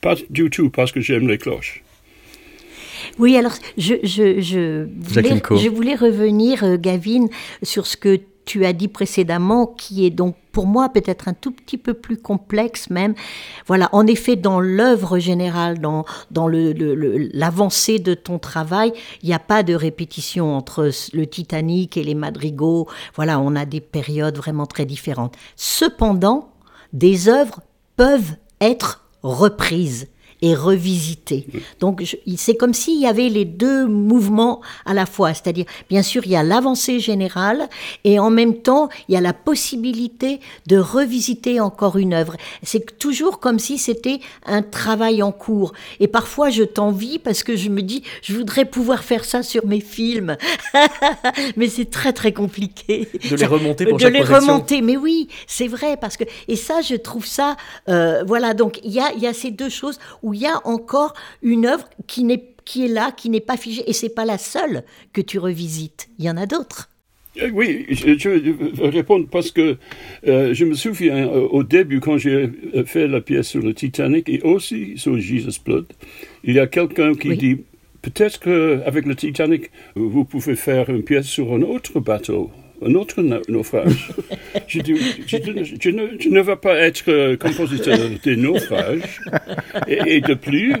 [0.00, 1.82] pas du tout parce que j'aime les cloches.
[3.16, 7.26] Oui, alors je, je, je, voulais, je voulais revenir, euh, Gavin,
[7.62, 11.52] sur ce que tu as dit précédemment, qui est donc pour moi peut-être un tout
[11.52, 13.14] petit peu plus complexe même.
[13.68, 19.28] Voilà, en effet, dans l'œuvre générale, dans, dans le, le- l'avancée de ton travail, il
[19.28, 22.88] n'y a pas de répétition entre le Titanic et les madrigaux.
[23.14, 25.36] Voilà, on a des périodes vraiment très différentes.
[25.54, 26.50] Cependant,
[26.92, 27.60] des œuvres
[27.96, 30.08] peuvent être reprises
[30.42, 31.46] et revisitées.
[31.80, 32.02] Donc
[32.36, 36.32] c'est comme s'il y avait les deux mouvements à la fois, c'est-à-dire bien sûr il
[36.32, 37.68] y a l'avancée générale
[38.04, 42.36] et en même temps il y a la possibilité de revisiter encore une œuvre.
[42.62, 45.72] C'est toujours comme si c'était un travail en cours.
[46.00, 49.66] Et parfois je t'envie parce que je me dis je voudrais pouvoir faire ça sur
[49.66, 50.36] mes films,
[51.56, 53.08] mais c'est très très compliqué.
[53.30, 54.54] De les remonter pour de chaque les projection.
[54.54, 57.56] remonter, mais oui, c'est vrai parce que et ça, je trouve ça,
[57.88, 58.54] euh, voilà.
[58.54, 61.14] Donc il y a il y a ces deux choses où il y a encore
[61.42, 64.38] une œuvre qui n'est qui est là, qui n'est pas figée, et c'est pas la
[64.38, 66.08] seule que tu revisites.
[66.18, 66.88] Il y en a d'autres.
[67.40, 69.76] Euh, Oui, je, vais répondre parce que
[70.26, 72.50] euh, je me souviens euh, au début quand j'ai
[72.86, 75.86] fait la pièce sur le Titanic et aussi sur Jesus Blood,
[76.44, 77.36] il y a quelqu'un qui Oui.
[77.36, 77.56] dit
[78.02, 82.50] peut-être qu'avec le Titanic vous pouvez faire une pièce sur un autre bateau
[82.84, 84.12] un autre naufrage.
[84.66, 84.94] je, dis,
[85.26, 85.64] je, ne,
[86.18, 89.20] je, ne, vais pas être compositeur des naufrages.
[89.86, 90.74] Et, de plus,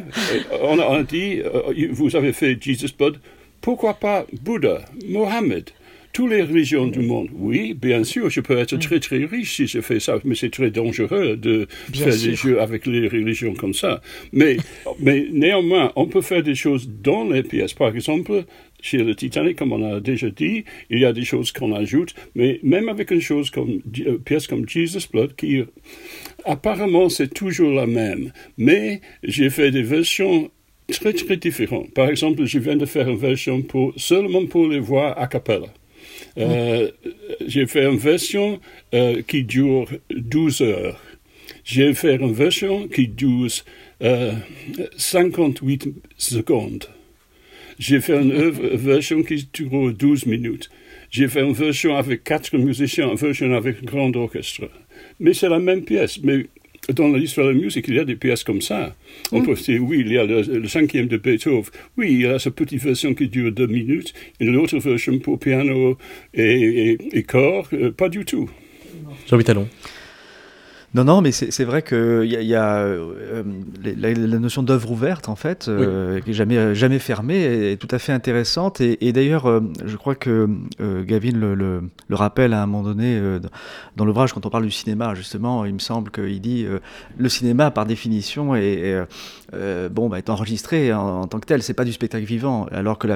[0.62, 1.42] on a dit,
[1.90, 3.18] vous avez fait Jesus Blood,
[3.60, 5.70] pourquoi pas Bouddha, Mohammed?
[6.12, 7.28] Toutes les religions du monde.
[7.34, 10.50] Oui, bien sûr, je peux être très très riche si je fais ça, mais c'est
[10.50, 14.00] très dangereux de faire des jeux avec les religions comme ça.
[14.32, 14.56] Mais,
[14.98, 17.74] mais néanmoins, on peut faire des choses dans les pièces.
[17.74, 18.44] Par exemple,
[18.82, 22.14] chez le Titanic, comme on a déjà dit, il y a des choses qu'on ajoute,
[22.34, 25.62] mais même avec une chose comme une euh, pièce comme Jesus Blood, qui
[26.44, 30.50] apparemment c'est toujours la même, mais j'ai fait des versions
[30.90, 31.92] très très différentes.
[31.94, 35.68] Par exemple, je viens de faire une version pour seulement pour les voix a cappella.
[36.38, 36.90] Euh,
[37.46, 38.60] j'ai fait une version
[38.94, 41.00] euh, qui dure 12 heures.
[41.64, 43.48] J'ai fait une version qui dure
[44.96, 46.86] 58 euh, secondes.
[47.78, 50.70] J'ai fait une version qui dure 12 minutes.
[51.10, 54.70] J'ai fait une version avec quatre musiciens, une version avec un grand orchestre.
[55.18, 56.20] Mais c'est la même pièce.
[56.22, 56.46] Mais
[56.92, 58.94] dans l'histoire de la musique, il y a des pièces comme ça.
[59.32, 59.46] On mm.
[59.46, 61.64] peut dire, oui, il y a le, cinquième de Beethoven.
[61.96, 64.14] Oui, il y a cette petite version qui dure deux minutes.
[64.40, 65.96] Et l'autre version pour piano
[66.34, 68.48] et, et, corps, euh, pas du tout.
[69.28, 69.68] Jean-Louis Talon.
[70.92, 73.44] Non, non, mais c'est vrai qu'il y a, y a euh,
[73.84, 78.00] la, notion d'œuvre ouverte, en fait, euh, qui est jamais, jamais fermée, est, tout à
[78.00, 78.80] fait intéressante.
[78.80, 80.48] Et, et d'ailleurs, euh, je crois que
[80.80, 83.20] Gavin le, le, le, rappelle à un moment donné
[83.94, 86.66] dans l'ouvrage, quand on parle du cinéma, justement, il me semble qu'il dit
[87.16, 89.06] le cinéma, par définition, est,
[89.90, 93.08] bon, bah, est enregistré en, tant que tel, c'est pas du spectacle vivant, alors que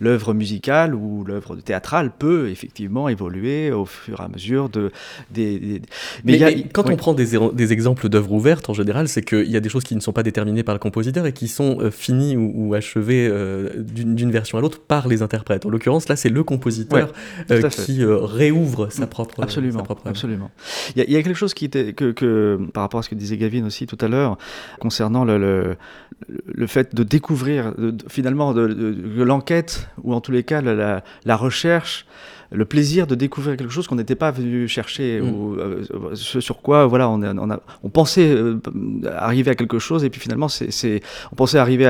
[0.00, 4.90] l'œuvre musicale ou l'œuvre théâtrale peut effectivement évoluer au fur et à mesure de.
[5.30, 5.82] Des,
[6.24, 9.50] Mais, y a, quand on prend des, des exemples d'œuvres ouvertes, en général, c'est qu'il
[9.50, 11.78] y a des choses qui ne sont pas déterminées par le compositeur et qui sont
[11.80, 15.66] euh, finies ou, achevées euh, d'une version à l'autre par les interprètes.
[15.66, 17.12] En l'occurrence, là, c'est le compositeur
[17.50, 20.50] euh, qui réouvre sa propre, absolument, sa propre absolument.
[20.96, 23.36] Il y, a quelque chose qui était que, que, par rapport à ce que disait
[23.36, 24.38] Gavin aussi tout à l'heure
[24.80, 25.57] concernant le, le,
[26.54, 27.74] le, fait de découvrir
[28.08, 32.06] finalement l'enquête ou en tous les cas la recherche
[32.50, 35.28] le plaisir de découvrir quelque chose qu'on n'était pas venu chercher, mm.
[35.28, 38.58] ou euh, sur quoi voilà, on, on, a, on pensait euh,
[39.16, 41.86] arriver à quelque chose, et puis finalement, c'est, on pensait arriver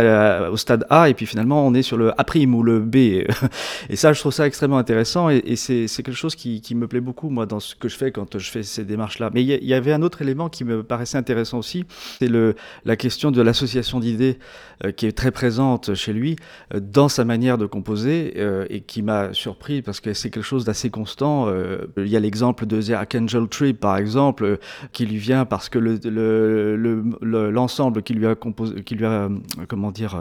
[0.50, 2.96] au stade A, et puis finalement, on est sur le A' ou le B.
[3.88, 7.00] et ça, je trouve ça extrêmement intéressant, et, c'est, quelque chose qui, qui, me plaît
[7.00, 9.30] beaucoup, moi, dans ce que je fais quand je fais ces démarches-là.
[9.32, 11.84] Mais il y, avait un autre élément qui me paraissait intéressant aussi,
[12.18, 14.38] c'est le, la question de l'association d'idées
[14.84, 16.36] euh, qui est très présente chez lui
[16.74, 18.34] dans sa manière de composer,
[18.70, 21.48] et qui m'a surpris parce que c'est quelque chose d'assez constant.
[21.48, 24.56] Euh, il y a l'exemple de The Archangel Trip, par exemple, euh,
[24.92, 29.10] qui lui vient parce que l'ensemble le, le, qui lui a composé, qui lui a,
[29.10, 29.28] euh,
[29.68, 30.20] comment dire,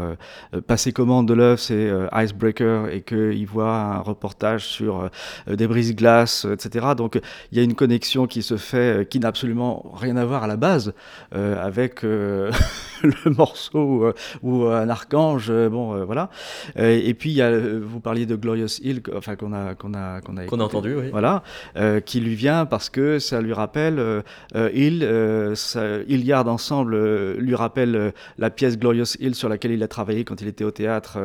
[0.68, 5.10] passé commande de l'œuvre, c'est Icebreaker, et qu'il voit un reportage sur
[5.48, 6.88] des brises-glaces, etc.
[6.96, 7.20] Donc
[7.52, 10.48] il y a une connexion qui se fait, qui n'a absolument rien à voir à
[10.48, 10.94] la base
[11.32, 14.14] avec le morceau
[14.44, 15.52] ou un archange.
[15.52, 16.30] bon, voilà.
[16.76, 20.17] et puis il y a, vous parliez de Glorious Hill, enfin qu'on a, qu'on a
[20.22, 21.10] qu'on a, entendu, oui.
[21.12, 21.44] Voilà,
[21.76, 24.22] euh, qui lui vient parce que ça lui rappelle, euh,
[24.56, 26.98] euh il, euh, ça, Iliard ensemble
[27.38, 30.72] lui rappelle la pièce Glorious Hill sur laquelle il a travaillé quand il était au
[30.72, 31.18] théâtre,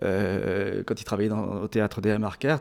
[0.00, 2.60] quand il travaillait dans, au théâtre des Marquert.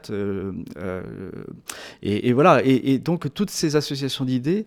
[2.03, 4.65] Et, et, voilà, et, et, donc toutes ces associations d'idées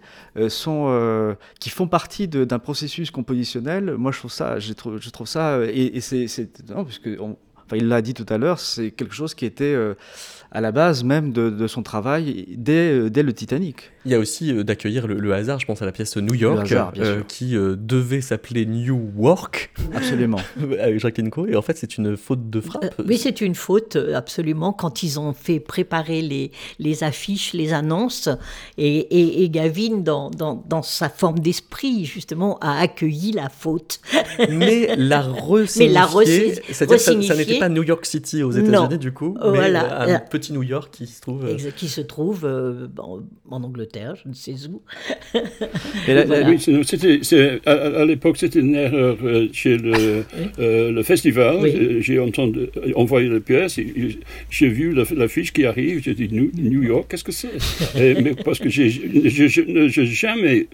[0.48, 3.96] sont qui font partie d'un processus compositionnel.
[3.96, 7.76] Moi, je trouve ça, je trouve, je trouve ça, et, c'est, non, puisque on, enfin,
[7.76, 9.76] il l'a dit tout à l'heure, c'est quelque chose qui était
[10.50, 13.90] à la base même de, son travail dès, euh, dès, le Titanic.
[14.04, 16.72] Il y a aussi euh, d'accueillir le, hasard, je pense à la pièce New York,
[16.72, 19.70] euh, qui devait s'appeler New Work.
[19.94, 20.40] Absolument.
[20.80, 22.94] avec Jacques Enco, et en fait c'est une faute de frappe.
[23.06, 28.28] oui, c'est une faute, absolument, quand ils ont fait préparer les, les affiches, les annonces,
[28.78, 34.00] et, et, Gavin, dans, dans, dans, sa forme d'esprit, justement, a accueilli la faute.
[34.50, 39.36] Mais la resignifié, c'est-à-dire que ça, n'était pas New York City aux États-Unis, du coup,
[39.42, 41.44] mais voilà petit New York qui se trouve.
[41.44, 44.82] Euh, qui se trouve euh, en, Angleterre, je ne sais où.
[46.08, 46.14] Oui,
[47.66, 50.24] à, l'époque, c'était une erreur euh, chez le,
[50.58, 52.00] le festival.
[52.00, 53.78] J'ai entendu, envoyé la pièce,
[54.50, 57.52] j'ai vu l'affiche qui arrive, j'ai dit New, York, qu'est-ce que c'est?
[58.22, 60.68] Mais Parce que je n'ai jamais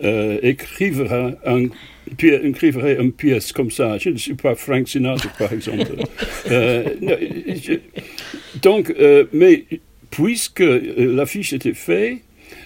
[0.00, 1.68] écrire un
[2.22, 3.98] écrivrait une pièce comme ça.
[3.98, 5.86] Je ne suis pas Frank Sinatra, par exemple.
[6.50, 6.84] euh,
[8.62, 9.64] donc, euh, mais
[10.10, 12.18] puisque l'affiche était faite,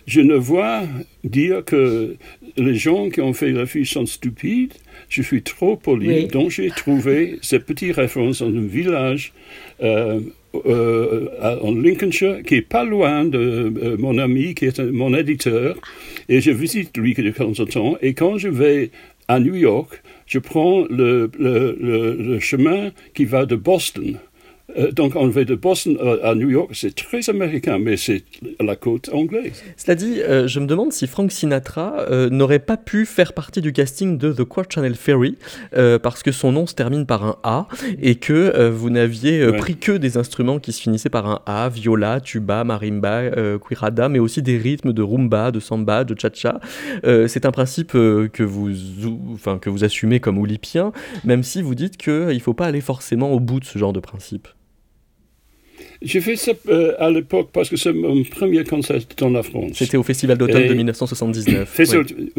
[0.07, 0.83] je ne vois
[1.25, 2.17] dire que
[2.57, 4.75] les gens qui ont fait la fille sont stupides,
[5.09, 9.33] je suis trop poli, donc j'ai trouvé cette petite référence dans un village
[10.67, 11.29] euh,
[11.63, 15.77] en Lincolnshire, qui est pas loin de euh, mon ami, qui est mon éditeur,
[16.29, 18.91] et je visite lui de temps en temps, et quand je vais
[19.29, 21.31] à New York, je prends le,
[22.41, 24.19] chemin qui va de Boston
[24.93, 28.25] donc enlevé de Boston à New York, c'est très américain, mais c'est
[28.61, 29.63] la côte anglaise.
[29.77, 33.61] Cela dit, euh, je me demande si Frank Sinatra euh, n'aurait pas pu faire partie
[33.61, 35.37] du casting de The Quart Channel Ferry,
[36.03, 37.67] parce que son nom se termine par un A,
[38.01, 42.21] et que vous n'aviez pris que des instruments qui se finissaient par un A, viola,
[42.21, 46.61] tuba, marimba, cuirada, mais aussi des rythmes de rumba, de samba, de cha-cha.
[47.03, 48.71] c'est un principe que, vous,
[49.33, 50.93] enfin, que vous assumez comme oulipien,
[51.25, 53.93] même si vous dites qu'il ne faut pas aller forcément au bout de ce genre
[53.93, 54.49] de principe.
[56.05, 59.73] J'ai fait ça euh, à l'époque parce que c'est mon premier concert dans la France.
[59.75, 61.81] C'était au Festival d'automne de 1979.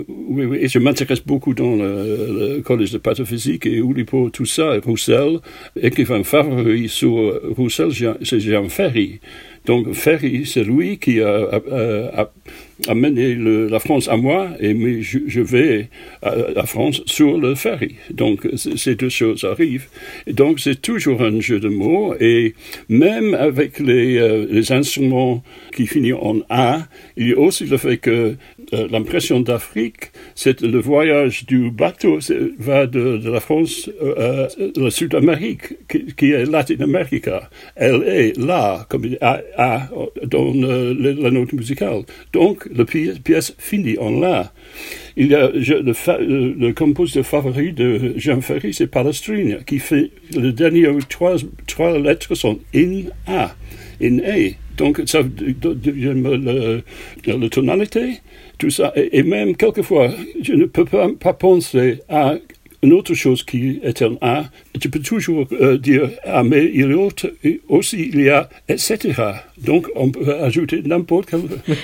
[0.07, 0.45] oui.
[0.45, 0.57] oui.
[0.61, 5.39] et je m'intéresse beaucoup dans le, collège de pataphysique et Oulipo, tout ça, et Roussel.
[5.81, 7.89] Écrivain favori sur Roussel,
[8.21, 9.19] c'est Jean Ferry.
[9.65, 11.61] Donc Ferry, c'est lui qui a,
[12.15, 12.31] a
[12.87, 15.89] amener la France à moi et mais je, vais
[16.21, 17.95] à la France sur le ferry.
[18.11, 19.87] Donc ces deux choses arrivent.
[20.27, 22.53] Et donc c'est toujours un jeu de mots et
[22.89, 25.43] même avec les, euh, instruments
[25.75, 28.35] qui finissent en A, il y a aussi le fait que
[28.73, 32.19] euh, l'impression d'Afrique, c'est le voyage du bateau
[32.57, 37.49] va de, la France euh, à la Sud-Amérique, qui, est Latin America.
[37.75, 39.89] Elle est là, comme A, a
[40.25, 42.03] dans la note musicale.
[42.31, 44.51] Donc la pièce finit en La.
[45.15, 50.51] Il y a le, le, compositeur favori de Jean Ferry, c'est Palestrina, qui fait le
[50.51, 51.35] dernier trois,
[51.67, 53.55] trois lettres sont in A,
[54.01, 54.55] in A.
[54.77, 56.83] Donc, ça le,
[57.27, 58.21] la tonalité,
[58.57, 58.91] tout ça.
[58.95, 60.09] Et, même quelquefois,
[60.41, 62.35] je ne peux pas, pas penser à
[62.83, 64.45] une autre chose qui est un A,
[64.79, 67.09] tu peux toujours euh, dire Ah, mais il y a
[67.69, 69.13] aussi, il y a, etc.
[69.63, 71.41] Donc, on peut ajouter n'importe quel.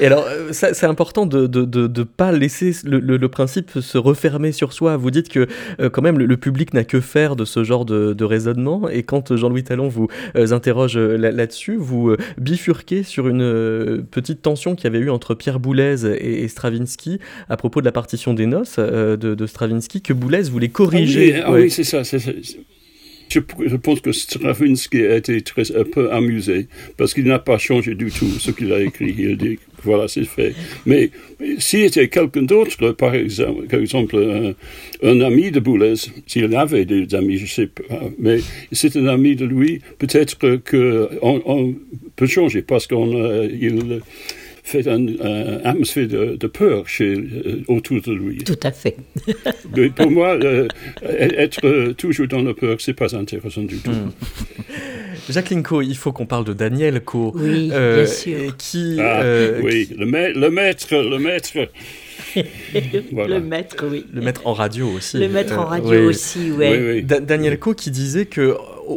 [0.00, 3.70] Et alors, euh, c'est important de ne de, de, de, pas laisser le, le, principe
[3.80, 4.96] se refermer sur soi.
[4.96, 5.46] Vous dites que,
[5.80, 8.88] euh, quand même, le, public n'a que faire de ce genre de, raisonnement.
[8.88, 14.86] Et quand Jean-Louis Talon vous interroge là-dessus, vous bifurquez sur une petite tension qu'il y
[14.86, 19.46] avait eu entre Pierre Boulez et, Stravinsky à propos de la partition des noces de,
[19.46, 21.34] Stravinsky, que Boulez voulait corriger.
[21.36, 22.02] Ah oui, ah oui c'est ça.
[23.28, 27.94] Je, pense que Stravinsky a été très, un peu amusé parce qu'il n'a pas changé
[27.94, 29.14] du tout ce qu'il a écrit.
[29.18, 30.54] Il dit voilà, c'est fait.
[30.86, 31.10] Mais
[31.58, 34.54] s'il était quelqu'un d'autre, par exemple,
[35.02, 35.94] un, ami de Boulez,
[36.26, 38.38] s'il avait des amis, je ne sais pas, mais
[38.72, 41.74] c'est un ami de lui, peut-être qu'on on
[42.16, 44.00] peut changer parce qu'il
[44.64, 45.06] fait un,
[45.62, 48.38] atmosphère de, peur chez, euh, autour de lui.
[48.38, 48.96] Tout à fait.
[49.96, 50.68] pour moi, euh,
[51.02, 53.90] être toujours dans la peur, c'est pas intéressant du tout.
[53.90, 54.10] Hmm.
[55.28, 57.32] Jacqueline Co, il faut qu'on parle de Daniel Co.
[57.34, 58.56] Oui, euh, bien sûr.
[58.56, 59.22] Qui, ah,
[59.62, 61.52] oui, Le, le, maître, le maître.
[62.34, 64.06] Le maître, oui.
[64.12, 65.18] Le maître en radio aussi.
[65.18, 67.02] Le maître en radio aussi, oui.
[67.02, 68.56] Daniel Co qui disait que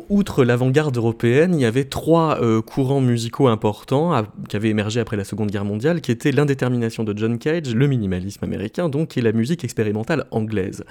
[0.10, 5.18] outre l'avant-garde européenne, il y avait trois euh, courants musicaux importants qui avaient émergé après
[5.18, 9.22] la Seconde Guerre mondiale, qui étaient l'indétermination de John Cage, le minimalisme américain, donc, et
[9.22, 10.84] la musique expérimentale anglaise.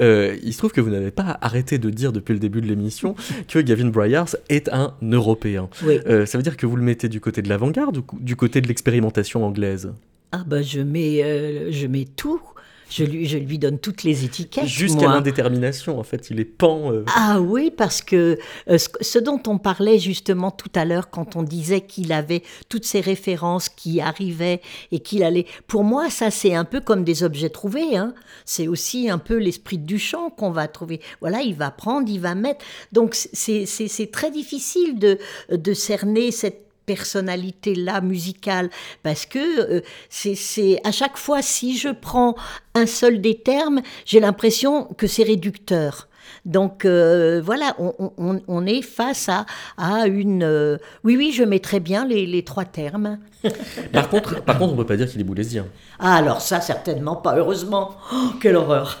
[0.00, 2.66] Euh, il se trouve que vous n'avez pas arrêté de dire depuis le début de
[2.66, 3.14] l'émission
[3.48, 5.68] que Gavin Bryars est un Européen.
[5.84, 8.60] Euh, ça veut dire que vous le mettez du côté de l'avant-garde ou du côté
[8.60, 9.92] de l'expérimentation anglaise?
[10.32, 12.40] Ah bah je mets, je mets tout.
[12.88, 14.66] Je lui, je lui donne toutes les étiquettes.
[14.66, 16.92] Jusqu'à l'indétermination, en fait, il est pan.
[16.92, 17.04] Euh.
[17.14, 18.38] Ah oui, parce que
[18.70, 22.84] euh, ce, dont on parlait justement tout à l'heure, quand on disait qu'il avait toutes
[22.84, 24.60] ces références qui arrivaient
[24.92, 25.46] et qu'il allait.
[25.66, 27.96] Pour moi, ça, c'est un peu comme des objets trouvés.
[27.96, 28.14] Hein.
[28.44, 31.00] C'est aussi un peu l'esprit du chant qu'on va trouver.
[31.20, 32.64] Voilà, il va prendre, il va mettre.
[32.92, 35.18] Donc, c'est très difficile de,
[35.50, 38.70] de cerner cette personnalité-là musicale,
[39.02, 42.36] parce que euh, c'est à chaque fois, si je prends
[42.74, 46.08] un seul des termes, j'ai l'impression que c'est réducteur.
[46.44, 50.42] Donc euh, voilà, on, est face à, à une...
[50.42, 53.18] Euh, oui, oui, je mets très bien les trois termes.
[53.92, 55.66] par, contre, par contre, on ne peut pas dire qu'il est boulésien.
[55.98, 57.96] Ah, alors ça, certainement pas, heureusement.
[58.12, 59.00] Oh, quelle horreur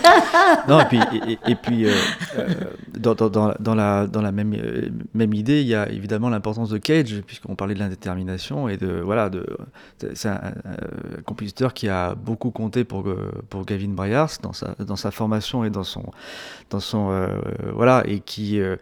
[0.68, 1.00] Non, et puis,
[1.46, 1.92] et, puis euh,
[2.98, 4.56] dans, dans, dans, la, dans la même,
[5.14, 9.00] même idée, il y a évidemment l'importance de Cage, puisqu'on parlait de l'indétermination, et de...
[9.00, 9.46] Voilà, de,
[10.14, 10.40] c'est un,
[11.24, 13.04] compositeur qui a beaucoup compté pour,
[13.50, 16.04] pour Gavin Bryars dans sa, dans sa formation et dans son
[16.70, 17.28] dans son euh,
[17.72, 18.76] voilà et qui euh,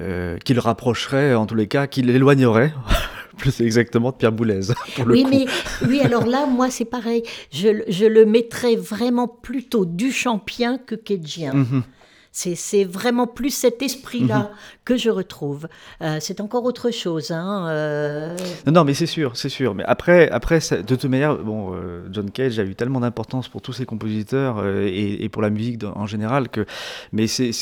[0.00, 2.72] euh, qui le rapprocherait en tous les cas, qui l'éloignerait
[3.36, 4.60] plus exactement de Pierre Boulez.
[5.06, 5.46] oui, mais
[5.86, 7.22] oui, alors là, moi, c'est pareil.
[7.52, 11.54] Je, je, le mettrais vraiment plutôt du champien que Kedgien.
[11.54, 11.82] Mhm.
[12.36, 14.48] C'est vraiment plus cet esprit-là mhm.
[14.84, 15.68] que je retrouve.
[16.02, 17.30] Euh, c'est encore autre chose.
[17.30, 18.36] Hein, euh.
[18.66, 19.74] Non, mais c'est sûr, c'est sûr.
[19.74, 23.62] Mais après, après de toute manière, bon, euh, John Cage a eu tellement d'importance pour
[23.62, 26.66] tous ses compositeurs et, pour la musique en général que.
[27.10, 27.52] Mais c'est,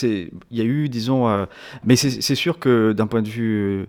[0.51, 1.47] il y a eu, disons,
[1.85, 3.87] mais c'est sûr que d'un point de vue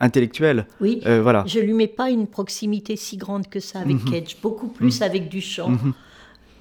[0.00, 0.66] intellectuel.
[0.80, 1.44] Oui, voilà.
[1.46, 4.10] je lui mets pas une proximité si grande que ça avec mhm.
[4.10, 5.78] Cage, beaucoup plus avec Duchamp.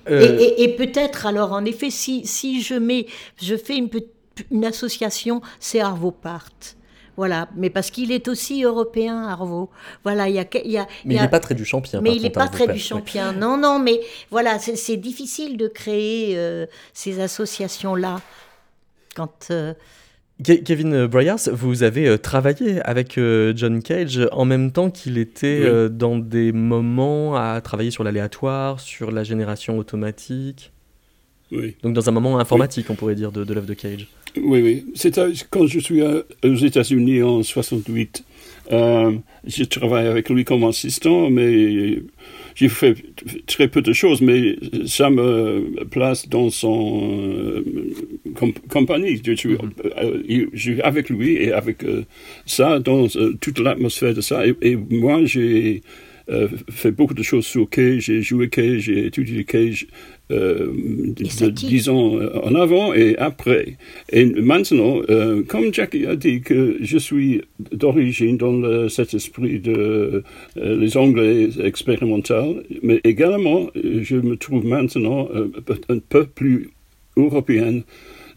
[0.09, 3.07] Euh, et, peut-être, alors, en effet, si, si je, mets,
[3.41, 3.89] je fais une,
[4.51, 6.49] une association, c'est Arvo Part.
[7.17, 9.71] Voilà, mais parce qu'il est aussi européen, Arvo.
[10.03, 11.99] Voilà, il y a, y a, mais il n'est pas très du champien.
[11.99, 13.31] Mais il n'est pas très du champien.
[13.31, 18.21] Non, non, mais voilà, c'est difficile de créer euh, ces associations-là
[19.15, 19.51] quand.
[20.43, 25.61] Kevin Bryars, vous avez euh, travaillé avec euh, John Cage en même temps qu'il était
[25.63, 30.71] euh, dans des moments à travailler sur l'aléatoire, sur la génération automatique?
[31.51, 31.75] Oui.
[31.81, 34.07] Donc dans un moment informatique, on pourrait dire, de, de l'œuvre de Cage.
[34.35, 34.85] Oui, oui.
[34.93, 35.19] C'est
[35.49, 38.23] quand je suis aux États-Unis en 68.
[38.69, 41.99] Je travaille avec lui comme assistant, mais
[42.55, 42.95] j'ai fait
[43.45, 44.55] très peu de choses, mais
[44.85, 47.63] ça me place dans son euh,
[48.69, 49.21] compagnie.
[49.23, 52.03] Je suis, euh, avec lui et avec euh,
[52.45, 53.07] ça, dans
[53.39, 54.43] toute l'atmosphère de ça.
[54.47, 55.83] et moi, j'ai
[56.29, 59.87] euh, fait beaucoup de choses sur Cage, j'ai joué Cage, j'ai étudié Cage,
[60.31, 60.67] euh,
[61.51, 63.77] disons, en avant et après.
[64.11, 70.23] Et maintenant, euh, comme Jackie a dit que je suis d'origine dans cet esprit de
[70.55, 75.29] les Anglais expérimental, mais également, je me trouve maintenant
[75.89, 76.71] un peu plus
[77.15, 77.83] européenne.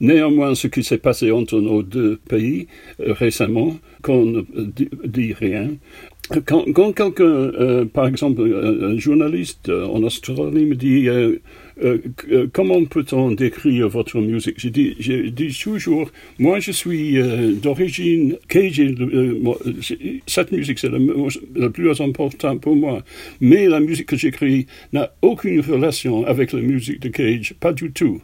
[0.00, 2.68] Néanmoins, ce qui s'est passé entre nos deux pays
[2.98, 4.42] récemment, qu'on ne
[5.04, 5.68] dit rien,
[6.46, 11.40] quand, quand quelqu'un, euh, par exemple, un, journaliste euh, en Australie me dit euh,
[12.52, 14.54] comment peut-on décrire votre musique?
[14.58, 17.18] Je dis, toujours, moi je suis
[17.62, 18.94] d'origine cajun,
[20.26, 23.02] cette musique c'est le, plus important pour moi,
[23.40, 27.90] mais la musique que j'écris n'a aucune relation avec la musique de Cage, pas du
[27.92, 28.20] tout.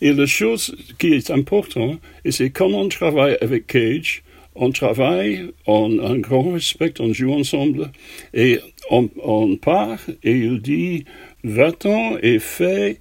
[0.00, 4.22] Et la chose qui est importante, c'est quand on travaille avec Cage,
[4.58, 7.90] on travaille, on a un grand respect, on joue ensemble,
[8.32, 8.58] et
[8.90, 11.04] on, part, et il dit,
[11.46, 12.98] va-t'en et fais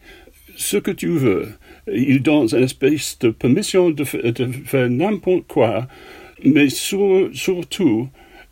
[0.55, 1.49] ce que tu veux.
[1.91, 5.87] Il donne une espèce de permission de, faire n'importe quoi,
[6.43, 8.07] mais surtout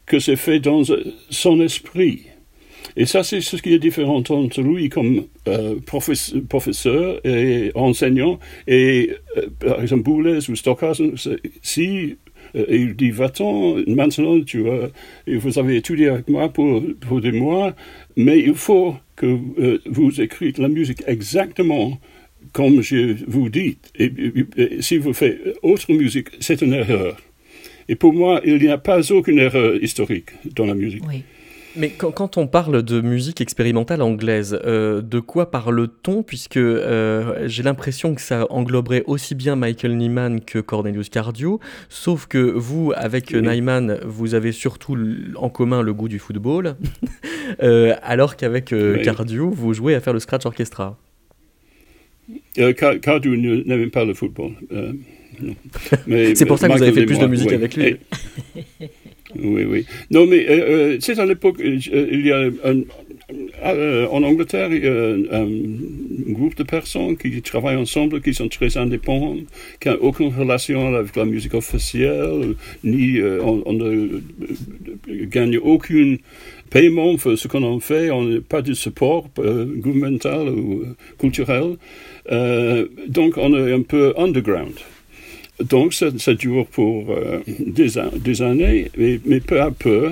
[0.05, 0.83] que c'est fait dans
[1.29, 2.23] son esprit.
[2.95, 9.11] Et ça, c'est ce qui est différent entre lui comme euh, professeur, et enseignant et,
[9.37, 11.15] euh, par exemple, Boulez ou Stockhausen.
[11.61, 12.17] Si
[12.55, 14.63] et il dit, va-t'en, maintenant, tu
[15.27, 17.75] vous avez étudié avec moi pour, pour des mois,
[18.15, 21.99] mais il faut que euh, vous écrivez la musique exactement
[22.51, 23.77] comme je vous dis.
[23.97, 24.11] Et,
[24.81, 27.17] si vous faites autre musique, c'est une erreur.
[27.89, 31.03] Et pour moi, il n'y a pas aucune erreur historique dans la musique.
[31.07, 31.23] Oui.
[31.75, 36.21] Mais quand, on parle de musique expérimentale anglaise, euh, de quoi parle-t-on?
[36.21, 41.57] Puisque euh, j'ai l'impression que ça engloberait aussi bien Michael Nyman que Cornelius Cardew,
[41.89, 44.97] sauf que vous, avec Nyman, vous avez surtout
[45.35, 46.75] en commun le goût du football,
[47.63, 50.97] euh, alors qu'avec Cardew, vous jouez à faire le scratch orchestra.
[52.55, 54.51] Cardew n'aime pas le football.
[56.35, 57.97] C'est pour ça que vous avez fait plus de musique avec lui.
[59.39, 59.85] Oui, oui.
[60.11, 61.77] Non, mais euh, euh, c'est à l'époque, euh,
[62.11, 67.77] il y a un, en Angleterre, il y a un, groupe de personnes qui travaillent
[67.77, 69.37] ensemble, qui sont très indépendants,
[69.79, 74.21] qui n'ont aucune relation avec la musique officielle, ni on, ne
[75.25, 76.17] gagne aucun
[76.69, 80.83] paiement pour ce qu'on en fait, on n'a pas de support gouvernemental ou
[81.19, 81.77] culturel.
[83.07, 84.73] donc on est un peu underground.
[85.69, 90.11] Donc ça, dure pour euh, des, années, mais, peu à peu,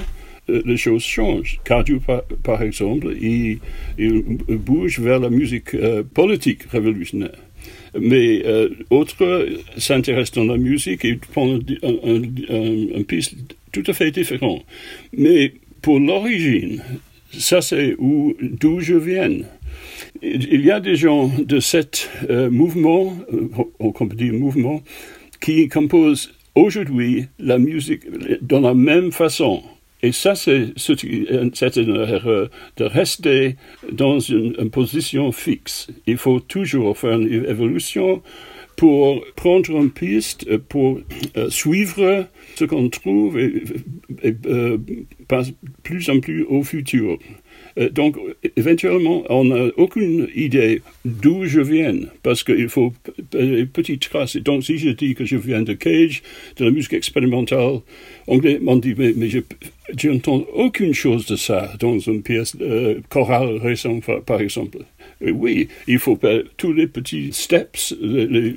[0.50, 1.60] euh, les choses changent.
[1.64, 2.00] Cardio,
[2.44, 3.60] par, exemple, il,
[4.48, 7.38] bouge vers la musique euh, politique révolutionnaire.
[8.00, 8.42] Mais
[8.90, 9.48] autres
[9.78, 13.36] s'intéressent dans la musique et prennent un, un, piste
[13.74, 14.64] tout à fait différent.
[15.18, 16.82] Mais pour l'origine,
[17.34, 19.40] ça c'est d'où je viens.
[20.22, 23.14] Il y a des gens de ce mouvement,
[23.80, 24.82] on peut dire mouvement,
[25.42, 29.64] qui composent aujourd'hui la musique de la même façon.
[30.04, 33.56] Et ça, c'est une erreur de rester
[33.92, 35.88] dans une, position fixe.
[36.08, 38.24] Il faut toujours faire une évolution
[38.78, 41.00] pour prendre une piste, pour
[41.50, 42.26] suivre
[42.56, 43.64] ce qu'on trouve et,
[44.24, 44.34] et
[45.84, 47.20] plus en plus au futur.
[47.78, 48.18] Euh, donc,
[48.56, 52.94] éventuellement, on n'a aucune idée d'où je viens, parce qu'il faut
[53.34, 54.36] une petite trace.
[54.38, 56.22] donc, si je dis que je viens de Cage,
[56.58, 57.80] de la musique expérimentale,
[58.28, 59.30] anglais m'ont dit, mais,
[59.98, 64.80] je n'entends aucune chose de ça dans une pièce euh, chorale récente, par exemple.
[65.22, 68.56] oui, il faut faire tous les petits steps, les,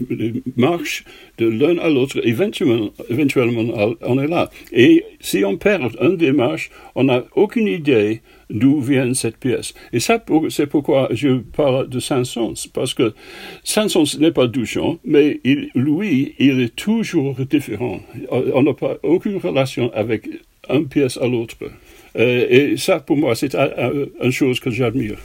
[0.56, 1.04] marches
[1.38, 2.20] de l'un à l'autre.
[2.24, 4.50] Éventuellement, éventuellement, on est là.
[4.72, 8.20] Et si on perd un des marches, on n'a aucune idée
[8.50, 9.74] d'où vient cette pièce.
[9.92, 13.14] Et ça, c'est pourquoi je parle de Saint-Saëns, parce que
[13.62, 15.40] Saint-Saëns n'est pas Duchamp, mais
[15.74, 18.00] lui, il est toujours différent.
[18.30, 20.28] On n'a pas aucune relation avec
[20.68, 21.56] une pièce à l'autre.
[22.16, 25.18] Euh, et ça, pour moi, c'est une chose que j'admire.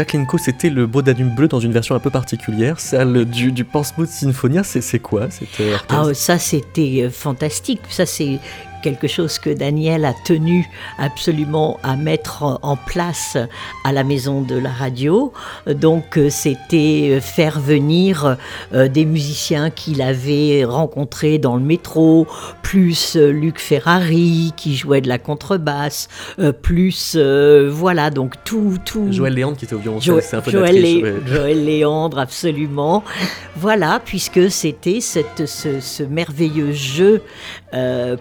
[0.00, 3.52] Jacqueline Co, c'était le Beau Danube bleu dans une version un peu particulière, celle du,
[3.52, 4.64] du Portsmouth Sinfonia.
[4.64, 5.48] C'est quoi cette
[5.90, 7.82] Ah, ça c'était euh, fantastique.
[7.90, 8.38] Ça c'est
[8.82, 10.68] quelque chose que Daniel a tenu
[10.98, 13.36] absolument à mettre en place
[13.84, 15.32] à la maison de la radio.
[15.66, 18.36] Donc euh, c'était euh, faire venir
[18.72, 22.26] euh, des musiciens qu'il avait rencontrés dans le métro,
[22.62, 26.08] plus Luc Ferrari qui jouait de la contrebasse,
[26.62, 29.08] plus voilà donc tout tout.
[29.10, 33.02] Joël Léandre qui était au violoncelle, c'est un peu Joël, Joël Léandre absolument.
[33.56, 37.22] voilà puisque c'était ce, ce merveilleux jeu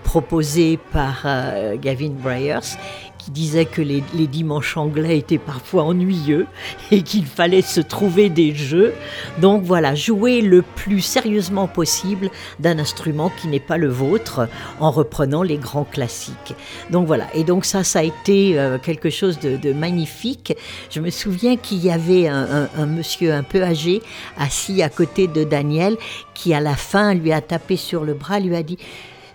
[0.03, 2.77] proposé par euh, Gavin Bryers
[3.17, 6.47] qui disait que les, dimanches anglais étaient parfois ennuyeux
[6.91, 8.93] et qu'il fallait se trouver des jeux.
[9.39, 12.29] Donc voilà, jouer le plus sérieusement possible
[12.59, 14.47] d'un instrument qui n'est pas le vôtre
[14.79, 16.55] en reprenant les grands classiques.
[16.91, 20.55] Donc voilà, et donc ça, ça a été euh, quelque chose de, magnifique.
[20.89, 24.01] Je me souviens qu'il y avait un monsieur un peu âgé
[24.37, 25.97] assis à côté de Daniel
[26.33, 28.77] qui à la fin lui a tapé sur le bras, lui a dit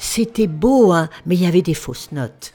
[0.05, 2.53] c'était beau, hein, mais il y avait des fausses notes.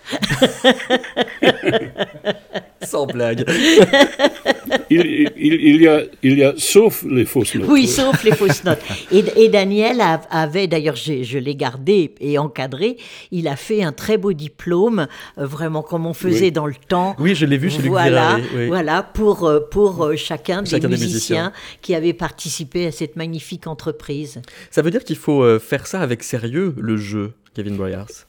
[2.82, 3.44] Sans blague.
[4.90, 7.70] il, il, y a, il y a, sauf les fausses notes.
[7.70, 8.82] Oui, sauf les fausses notes.
[9.12, 12.98] Et, Daniel avait, d'ailleurs, je, l'ai gardé et encadré,
[13.32, 17.16] il a fait un très beau diplôme, euh, vraiment comme on faisait dans le temps.
[17.20, 21.52] Oui, je l'ai vu chez voilà, Luc Voilà, pour, euh, pour euh, chacun, des, musiciens
[21.82, 24.42] qui avaient participé à cette magnifique entreprise.
[24.72, 28.28] Ça veut dire qu'il faut faire ça avec sérieux, le jeu, Kevin Boyars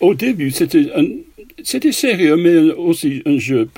[0.00, 0.90] Au début, c'était
[1.62, 3.68] c'était sérieux, mais aussi un jeu.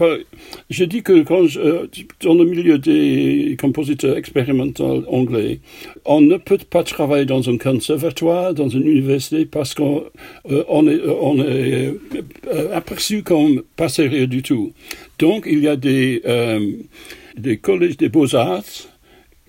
[0.71, 1.87] je dis que quand je,
[2.21, 5.61] dans le milieu des compositeurs expérimentaux anglais,
[6.05, 10.05] on ne peut pas travailler dans un conservatoire, dans une université, parce qu'on
[10.51, 11.93] euh, est, on euh,
[12.75, 14.73] aperçu comme pas sérieux du tout.
[15.19, 16.73] Donc, il y a des, euh,
[17.37, 18.65] des collèges des beaux-arts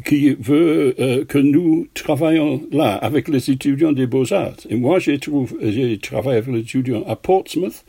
[0.05, 4.55] qui veut euh, que nous travaillions là avec les étudiants des beaux-arts.
[4.69, 7.83] Et moi, j'ai travaillé avec les étudiants à Portsmouth,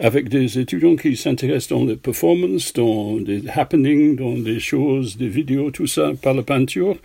[0.00, 5.28] avec des étudiants qui s'intéressent dans les performances, dans des happenings, dans des choses, des
[5.28, 6.96] vidéos, tout ça, par la peinture.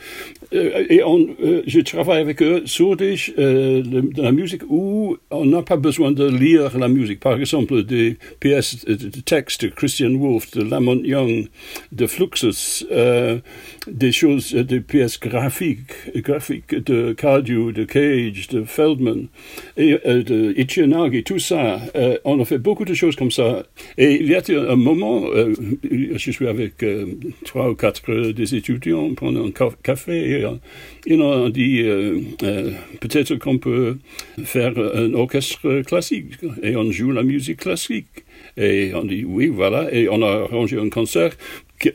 [0.54, 5.46] Euh, et on, euh, je travaille avec eux sur des, de, la musique où on
[5.46, 7.20] n'a pas besoin de lire la musique.
[7.20, 11.48] Par exemple, des pièces de texte de Christian Wolff, de Lamont Young,
[11.92, 12.86] de Fluxus,
[13.88, 19.28] des choses euh, des pièces graphiques, graphiques de Cardew, de Cage, de Feldman,
[19.80, 21.80] euh, de Ichinagi, tout ça.
[21.96, 23.66] Euh, on a fait beaucoup de choses comme ça.
[23.98, 25.26] Et il y a un moment,
[25.84, 26.86] je suis avec
[27.44, 29.52] trois ou quatre des étudiants pendant un
[29.84, 30.46] café, et
[31.06, 31.84] ils ont dit
[33.00, 33.98] peut-être qu'on peut
[34.44, 36.34] faire un orchestre classique,
[36.64, 38.08] et on joue la musique classique.
[38.58, 41.32] Et on dit oui, voilà, et on a arrangé un concert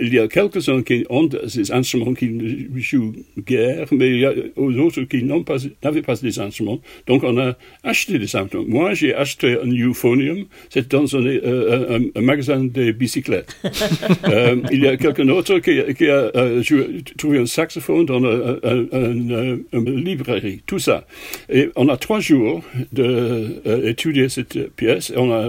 [0.01, 4.27] il y a quelques-uns qui ont des instruments qui ne jouent guère, mais il y
[4.27, 6.81] a autres qui n'avaient pas, pas des instruments.
[7.07, 8.65] Donc on a acheté des instruments.
[8.69, 13.57] Moi, j'ai acheté un euphonium, c'est dans un, euh, un, magasin de bicyclettes.
[14.29, 16.63] euh, il y a quelqu'un d'autre qui, qui, a euh,
[17.17, 19.65] trouvé un saxophone dans une
[20.05, 21.07] librairie, tout ça.
[21.49, 22.63] Et on a trois jours
[22.93, 25.49] d'étudier cette pièce, on a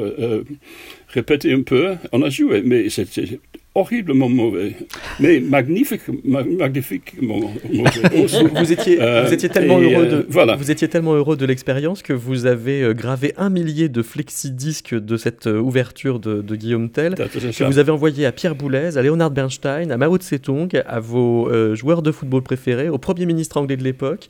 [1.10, 3.40] répété un peu, on a joué, mais c'était
[3.74, 4.76] horriblement mauvais,
[5.20, 7.40] mais magnifique, magnifiquement
[7.72, 8.28] mauvais.
[8.54, 10.56] vous, étiez, euh, vous étiez tellement heureux de, euh, voilà.
[10.56, 14.94] vous étiez tellement heureux de l'expérience que vous avez euh, gravé un millier de flexi-disques
[14.94, 19.32] de cette ouverture de, Guillaume Tell, que vous avez envoyé à Pierre Boulez, à Leonard
[19.32, 23.84] Bernstein, à Mao Tse-tung, à vos joueurs de football préférés, au premier ministre anglais de
[23.84, 24.28] l'époque.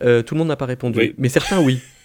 [0.00, 1.80] tout le monde n'a pas répondu, mais certains oui.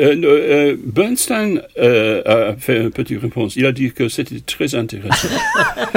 [0.00, 3.56] Euh, euh, Bernstein euh, a fait une petite réponse.
[3.56, 5.28] Il a dit que c'était très intéressant.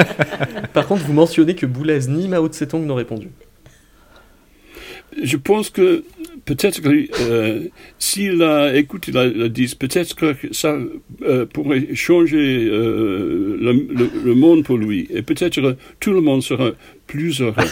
[0.74, 3.28] Par contre, vous mentionnez que Boulez ni Mao Tse-tung n'ont répondu.
[5.20, 6.04] Je pense que
[6.44, 10.76] peut-être que s'il a écouté la, disque, peut-être que ça
[11.54, 15.08] pourrait changer le, monde pour lui.
[15.10, 16.72] Et peut-être que tout le monde sera
[17.06, 17.54] plus heureux.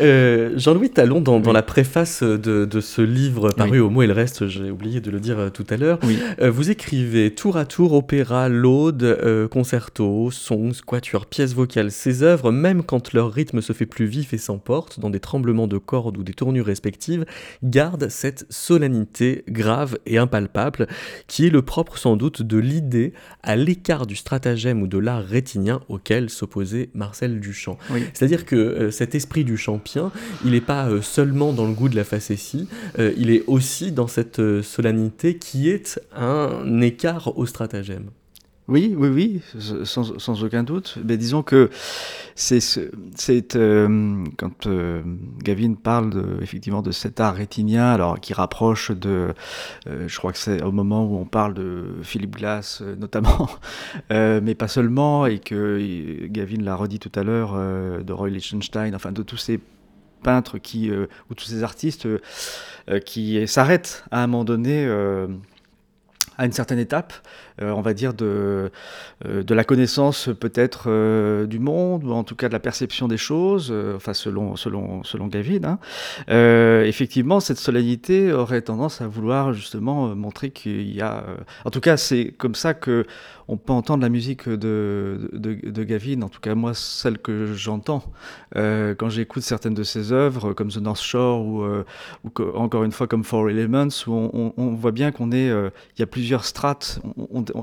[0.00, 4.06] Euh, Jean-Louis Talon, dans, dans, la préface de, de ce livre paru au mot et
[4.06, 6.00] le reste, j'ai oublié de le dire euh, tout à l'heure,
[6.40, 11.90] euh, vous écrivez tour à tour opéra, laude, concerto, songs, quatuor, pièces vocales.
[11.90, 15.68] Ces œuvres, même quand leur rythme se fait plus vif et s'emporte dans des tremblements
[15.68, 17.24] de cordes ou des tournures respectives,
[17.62, 20.88] gardent cette solennité grave et impalpable
[21.28, 25.24] qui est le propre sans doute de l'idée à l'écart du stratagème ou de l'art
[25.24, 27.78] rétinien auquel s'opposait Marcel Duchamp.
[28.12, 29.78] C'est-à-dire que cet esprit du chant
[30.44, 32.68] il n'est pas euh, seulement dans le goût de la facétie,
[32.98, 38.10] euh, il est aussi dans cette euh, solennité qui est un écart au stratagème.
[38.66, 39.42] Oui, oui, oui,
[39.84, 40.98] sans, aucun doute.
[41.04, 41.68] Mais disons que
[42.34, 42.60] c'est
[44.38, 44.68] quand
[45.42, 49.34] Gavin parle de, effectivement de cet art rétinien, alors qui rapproche de,
[49.86, 53.50] je crois que c'est au moment où on parle de Philippe Glass notamment,
[54.10, 57.52] mais pas seulement, et que Gavin l'a redit tout à l'heure
[58.02, 59.60] de Roy Lichtenstein, enfin de tous ces
[60.24, 62.18] peintres qui, euh, ou tous ces artistes euh,
[62.88, 64.88] euh, qui s'arrêtent à un moment donné
[66.36, 67.12] à une certaine étape,
[67.60, 68.70] on va dire, de,
[69.24, 70.88] de la connaissance peut-être
[71.46, 75.26] du monde, ou en tout cas de la perception des choses, enfin selon, selon, selon
[75.28, 75.64] Gavin.
[75.64, 76.82] Hein.
[76.84, 81.24] effectivement, cette solennité aurait tendance à vouloir justement montrer qu'il y a...
[81.64, 83.06] en tout cas, c'est comme ça que
[83.48, 88.02] on peut entendre la musique de, de, Gavin, en tout cas moi, celle que j'entends
[88.56, 91.84] euh, quand j'écoute certaines de ses œuvres, comme The North Shore ou, euh,
[92.54, 96.02] encore une fois comme Four Elements, où on, voit bien qu'on est, euh, il y
[96.02, 97.00] a plusieurs strates.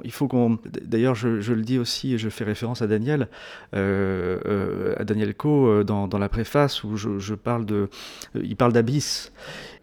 [0.04, 3.28] Il faut qu'on, d'ailleurs, je, le dis aussi, et je fais référence à Daniel,
[3.74, 7.90] à Daniel Co dans, la préface où je, parle de,
[8.36, 9.32] il parle d'abysse.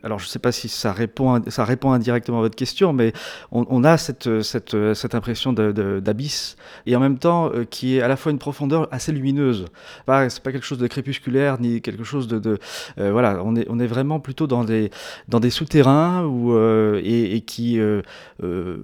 [0.05, 3.13] Alors je ne sais pas si ça répond, ça répond indirectement à votre question, mais
[3.51, 8.17] on, a cette, cette, impression d'abysse et en même temps euh, qui est à la
[8.17, 9.65] fois une profondeur assez lumineuse.
[10.07, 12.59] Pas, c'est pas quelque chose de crépusculaire ni quelque chose de, de
[12.99, 14.91] euh, voilà, on est, on est vraiment plutôt dans des,
[15.27, 17.81] dans des souterrains où, euh, et, qui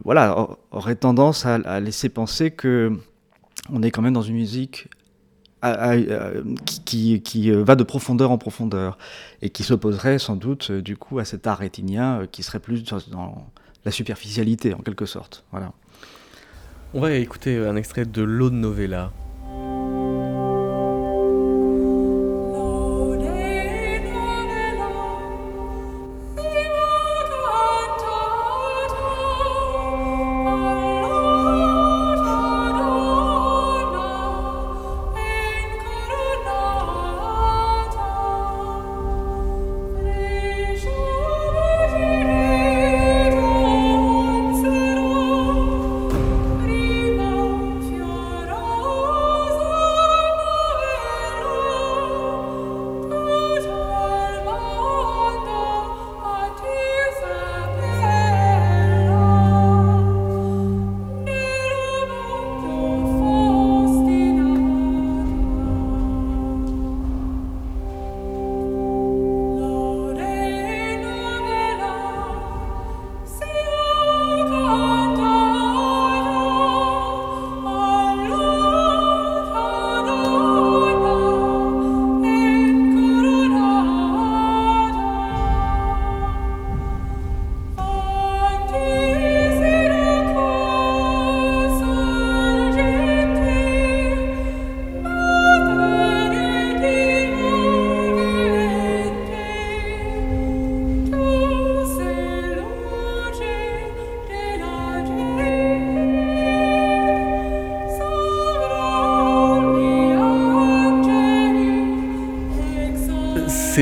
[0.05, 2.93] voilà aurait tendance à, à laisser penser que
[3.73, 4.89] on est quand même dans une musique
[6.85, 8.99] qui, qui, euh, va de profondeur en profondeur
[9.43, 12.61] et qui s'opposerait sans doute euh, du coup à cet art rétinien euh, qui serait
[12.61, 13.47] plus dans
[13.85, 15.45] la superficialité en quelque sorte.
[15.51, 15.73] Voilà.
[16.93, 19.11] On va écouter un extrait de l'Aude Novella.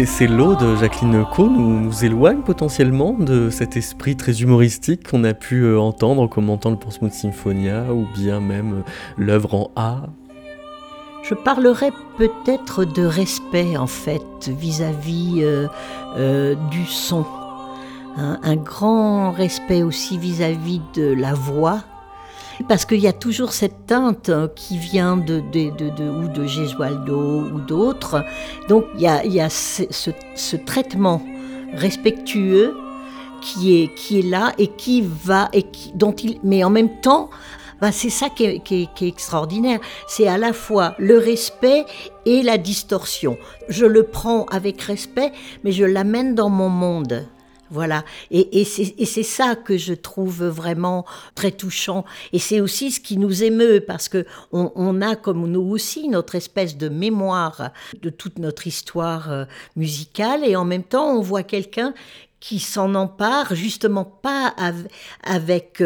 [0.07, 5.23] Ces, lots de Jacqueline Co nous, nous éloignent potentiellement de cet esprit très humoristique qu'on
[5.23, 9.71] a pu euh, entendre en commentant le Portsmouth Symphonia ou bien même euh, l'œuvre en
[9.77, 10.03] A?
[11.23, 17.25] Je parlerai peut-être de respect en fait vis-à-vis euh, du son.
[18.17, 21.81] Un, grand respect aussi vis-à-vis de la voix
[22.73, 27.43] parce qu'il y a toujours cette teinte hein, qui vient de, de, ou de Gesualdo
[27.43, 28.25] ou d'autres.
[28.67, 31.21] Donc il y a, ce, traitement
[31.75, 32.75] respectueux
[33.43, 36.99] qui est, qui est là et qui va, et qui, dont il, mais en même
[37.03, 37.29] temps,
[37.83, 39.81] ben c'est ça qui est, qui est extraordinaire.
[40.09, 41.85] C'est à la fois le respect
[42.25, 43.37] et la distorsion.
[43.69, 47.27] Je le prends avec respect, mais je l'amène dans mon monde.
[47.73, 48.05] Voilà.
[48.31, 52.05] Et, c'est ça que je trouve vraiment très touchant.
[52.35, 56.35] Et c'est aussi ce qui nous émeut parce que on, a comme nous aussi notre
[56.35, 57.71] espèce de mémoire
[58.03, 59.45] de toute notre histoire euh,
[59.75, 61.95] musicale et en même temps on voit quelqu'un
[62.43, 64.53] qui s'en empare justement pas
[65.23, 65.85] avec, euh,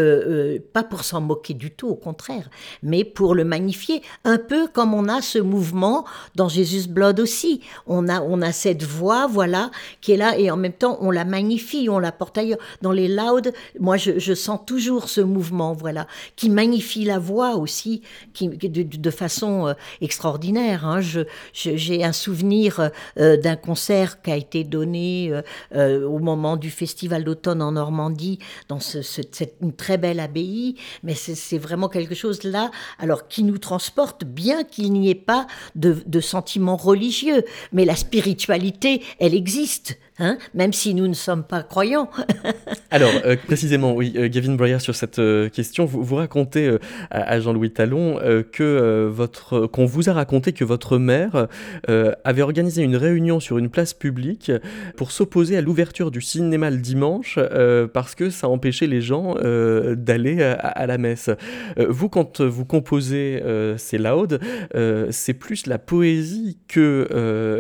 [0.57, 2.49] euh, pas pour s'en moquer du tout, au contraire,
[2.83, 7.61] mais pour le magnifier, un peu comme on a ce mouvement dans Jesus Blood aussi.
[7.87, 11.11] On a, on a cette voix, voilà, qui est là et en même temps on
[11.11, 12.59] la magnifie, on la porte ailleurs.
[12.81, 17.57] Dans les louds, moi je, je sens toujours ce mouvement, voilà, qui magnifie la voix
[17.57, 18.01] aussi,
[18.33, 20.87] qui, de, de façon euh, extraordinaire.
[20.87, 21.03] Hein.
[21.03, 21.21] Je,
[21.53, 25.33] j'ai un souvenir d'un concert qui a été donné
[25.75, 28.39] au moment du festival d'automne en Normandie,
[28.69, 32.71] dans cette, une très belle abbaye, mais c'est vraiment quelque chose là,
[33.01, 37.97] alors qui nous transporte, bien qu'il n'y ait pas de, de sentiments religieux, mais la
[37.97, 39.99] spiritualité, elle existe.
[40.19, 42.09] Hein, même si nous ne sommes pas croyants.
[42.91, 46.75] Alors, euh, précisément, oui, euh, Gavin Breyer, sur cette euh, question, vous, racontez
[47.11, 48.19] à, Jean-Louis Talon
[48.53, 49.13] que
[49.73, 51.49] qu'on vous a raconté que votre mère
[52.25, 54.51] avait organisé une réunion sur une place publique
[54.97, 57.39] pour s'opposer à l'ouverture du cinéma le dimanche
[57.93, 61.31] parce que ça empêchait les gens d'aller à, la messe.
[61.77, 63.43] vous, quand vous composez
[63.77, 64.41] ces laudes,
[65.11, 67.09] c'est plus la poésie que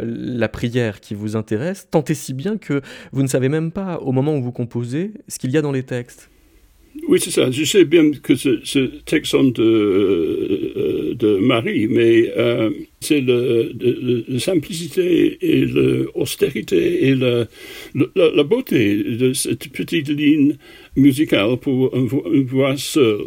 [0.02, 2.80] la prière qui vous intéresse, tant et si bien que
[3.12, 5.72] vous ne savez même pas, au moment où vous composez, ce qu'il y a dans
[5.72, 6.30] les textes.
[7.08, 7.50] Oui, c'est ça.
[7.50, 12.70] Je sais bien que ce, ce texte de, euh, de Marie, mais euh,
[13.00, 17.46] c'est la simplicité et l'austérité et la,
[18.44, 20.56] beauté de cette petite ligne
[20.96, 23.26] musicale pour une, voix seule.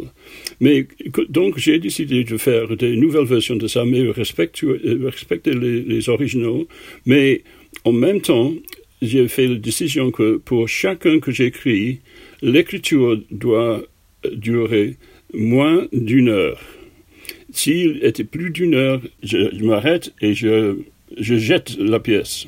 [0.60, 0.86] Mais
[1.28, 4.66] donc j'ai décidé de faire des nouvelles versions de ça, mais respecter,
[5.04, 6.66] respecter les originaux,
[7.06, 7.42] mais
[7.84, 8.52] en même temps,
[9.02, 12.00] j'ai fait la décision que pour chacun que j'écris,
[12.42, 13.82] l'écriture doit
[14.32, 14.96] durer
[15.32, 16.60] moins d'une heure.
[17.52, 20.76] S'il était plus d'une heure, je, m'arrête et je,
[21.18, 22.46] je, jette la pièce.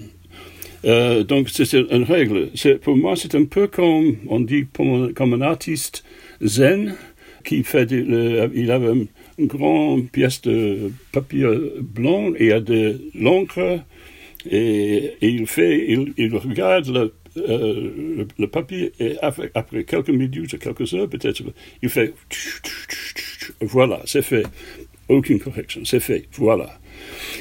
[0.84, 2.50] Euh, donc c'est une règle.
[2.82, 6.04] Pour moi, c'est un peu comme on dit comme un artiste
[6.42, 6.94] zen
[7.44, 7.90] qui fait.
[7.90, 8.76] il a
[9.38, 11.46] une grande pièce de papier
[11.80, 13.80] blanc et il a de l'encre
[14.50, 19.50] et, il fait, il, regarde le, euh, le, papier et après,
[19.84, 21.42] quelques minutes, quelques heures peut-être,
[21.82, 22.12] il fait
[23.60, 24.44] voilà, c'est fait.
[25.08, 26.78] Aucune correction, c'est fait, voilà.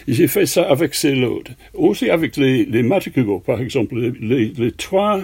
[0.07, 1.43] J'ai fait ça avec ces lots.
[1.73, 2.83] Aussi avec les, les
[3.45, 5.21] par exemple, les, trois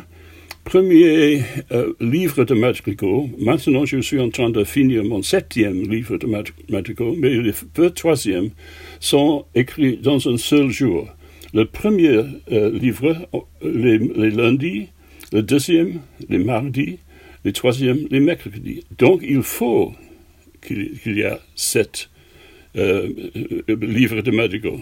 [0.63, 3.29] premiers euh, livres de madrigaux.
[3.39, 6.27] Maintenant, je suis en train de finir mon septième livre de
[6.69, 8.51] madrigaux, mais les deux troisièmes
[8.99, 11.07] sont écrits dans un seul jour
[11.53, 13.27] le premier euh, livre
[13.61, 13.97] les,
[14.31, 14.89] lundis,
[15.31, 16.99] le deuxième les mardis,
[17.43, 18.83] le troisième les mercredis.
[18.97, 19.93] Donc il faut
[20.61, 22.09] qu'il y ait sept
[22.77, 23.09] euh,
[23.69, 24.73] euh, livres de Madrigal.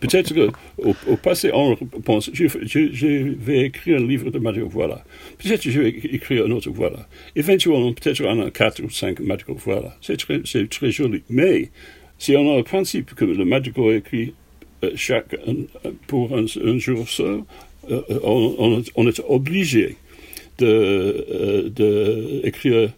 [0.00, 5.04] peut-être qu'au au passé, on pense, je, vais écrire un livre de Madrigal, voilà.
[5.38, 7.06] Peut-être que je vais écrire un autre, voilà.
[7.36, 9.96] Éventuellement, peut-être en a quatre ou cinq Madrigal, voilà.
[10.00, 11.22] C'est très, joli.
[11.30, 11.70] Mais
[12.18, 14.41] si on a le principe que le Madrigal écrit euh,
[14.94, 15.36] chaque,
[16.06, 16.46] pour un,
[16.78, 17.42] jour seul,
[17.90, 19.96] euh, on, on, est obligé
[20.58, 22.90] d'écrire de, écrire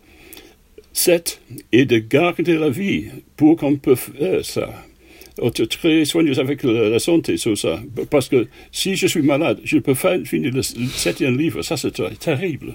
[0.93, 1.41] sept
[1.73, 3.07] et de garder la vie
[3.37, 4.71] pour qu'on puisse faire ça.
[5.43, 7.83] Être très soigneuse avec la, santé sur ça.
[8.09, 11.63] Parce que si je suis malade, je peux pas finir le septième livre.
[11.63, 12.75] Ça, c'est terrible.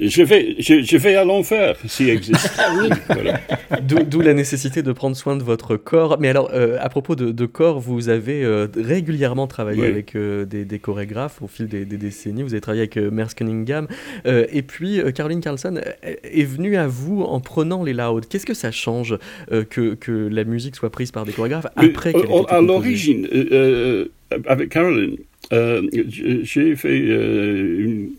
[0.00, 2.50] Je vais, je, vais à l'enfer s'il existe.
[2.58, 6.18] Ah d'où la nécessité de prendre soin de votre corps.
[6.20, 10.78] Mais alors, euh, à propos de, corps, vous avez euh, régulièrement travaillé avec euh, des,
[10.78, 12.42] chorégraphes au fil des, décennies.
[12.42, 13.88] Vous avez travaillé avec Merce Cunningham.
[14.26, 18.20] et puis, Caroline Carlson est venue à vous en prenant les louds.
[18.28, 19.16] Qu'est-ce que ça change
[19.48, 22.12] que, que, la musique soit prise par des chorégraphes après
[22.48, 23.26] À l'origine,
[24.46, 25.16] avec Caroline,
[25.50, 28.10] j'ai fait une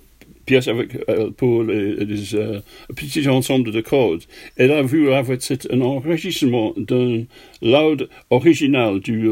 [0.50, 0.98] pièce avec,
[1.38, 2.06] pour les,
[2.96, 4.24] petits ensembles de cordes.
[4.58, 7.26] Elle a vu avec un enregistrement d'un
[7.62, 9.30] laude original du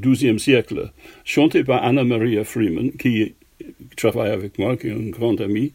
[0.00, 0.92] XIIe siècle,
[1.24, 3.34] chanté par Anna Maria Freeman, qui
[3.96, 5.72] travaille avec moi, qui est une grande amie.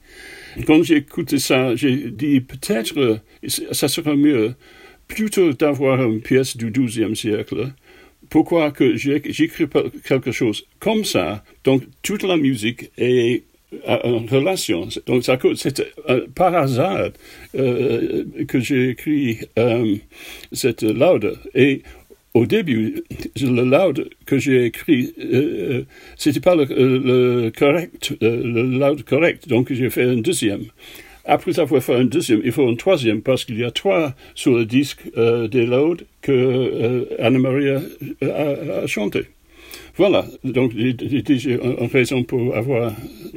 [0.66, 4.53] Quand j'ai écouté ça, j'ai dit peut-être ça serait mieux
[5.09, 7.74] plutôt d'avoir une pièce du XIIe siècle.
[8.30, 9.68] Pourquoi que j'écris
[10.07, 13.43] quelque chose comme ça, donc toute la musique est
[13.88, 14.88] en relation.
[15.08, 15.24] Donc
[15.56, 15.94] c'est
[16.36, 17.10] par hasard
[17.56, 19.96] euh, que j'ai écrit euh,
[20.52, 21.38] cette laude.
[21.56, 21.82] Et
[22.34, 23.04] au début,
[23.40, 25.84] le loud que j'ai écrit, euh, euh
[26.18, 30.66] c'était pas le, le correct, le loud correct, donc j'ai fait un deuxième.
[31.26, 34.54] Après avoir fait un deuxième, il faut un troisième parce qu'il y a trois sur
[34.54, 37.82] le disque euh, des louds que euh, Anna-Maria
[38.22, 39.22] a, chanté.
[39.96, 41.60] Voilà, donc j'ai
[41.94, 42.94] raison pour avoir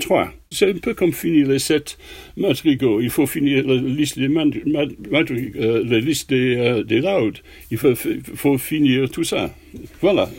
[0.06, 0.28] trois.
[0.50, 1.98] C'est un peu comme finir les sept
[2.36, 3.00] madrigaux.
[3.00, 7.38] Il faut finir la liste des madrigaux, euh, la liste des, euh, des laudes.
[7.70, 9.50] Il faut, faut finir tout ça.
[10.00, 10.30] Voilà.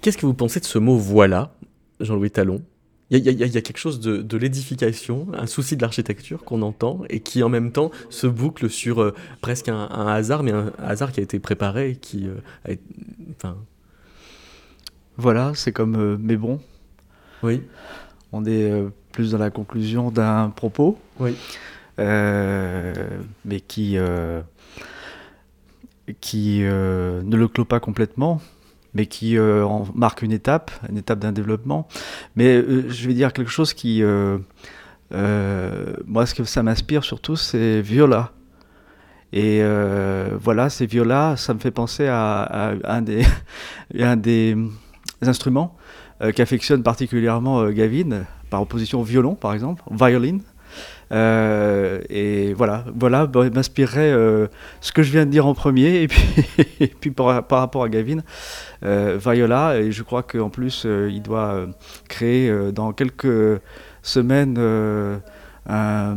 [0.00, 1.56] Qu'est-ce que vous pensez de ce mot voilà,
[2.00, 2.62] Jean-Louis Talon?
[3.10, 6.42] Il y, a, il y, a, quelque chose de, de l'édification, un souci de l'architecture
[6.42, 10.42] qu'on entend et qui en même temps se boucle sur euh, presque un, un, hasard,
[10.42, 12.26] mais un hasard qui a été préparé et qui
[12.64, 12.82] a été,
[13.36, 13.56] enfin,
[15.16, 16.60] voilà, c'est comme euh, mais bon.
[17.42, 17.62] Oui.
[18.36, 20.98] On est euh, plus dans la conclusion d'un propos.
[21.18, 21.34] Oui.
[21.98, 22.92] Euh,
[23.46, 24.42] mais qui, euh,
[26.20, 28.40] qui ne le clôt pas complètement,
[28.94, 31.88] mais qui euh, en marque une étape, une étape d'un développement.
[32.36, 34.02] Mais je vais dire quelque chose qui.
[35.10, 38.32] moi, ce que ça m'inspire surtout, c'est Viola.
[39.32, 39.62] Et
[40.38, 43.24] voilà, c'est Viola, ça me fait penser à, à, un des.
[43.98, 44.56] un des
[45.22, 45.75] instruments
[46.34, 50.38] qu'affectionne particulièrement euh, Gavin, par opposition au violon par exemple, violin.
[51.12, 54.48] Euh, et voilà, voilà bah, m'inspirerait euh,
[54.80, 58.18] ce que je viens de dire en premier, et puis, par, rapport à Gavin,
[58.84, 61.66] euh, Viola, et je crois qu'en plus euh, il doit
[62.08, 63.60] créer dans quelques
[64.02, 64.58] semaines
[65.68, 66.16] un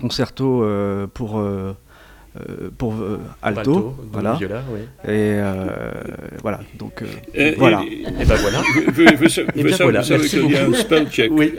[0.00, 0.64] concerto
[1.14, 1.74] pour euh,
[2.76, 4.34] pour euh, alto, alto voilà.
[4.34, 4.80] Viola, oui.
[5.04, 5.66] Et euh,
[6.42, 7.02] voilà, donc
[7.34, 7.82] et, voilà.
[7.82, 8.58] Et, et ben voilà.
[8.74, 10.02] Vous, vous, voilà.
[10.02, 11.52] savez qu'il y a un spell check oui.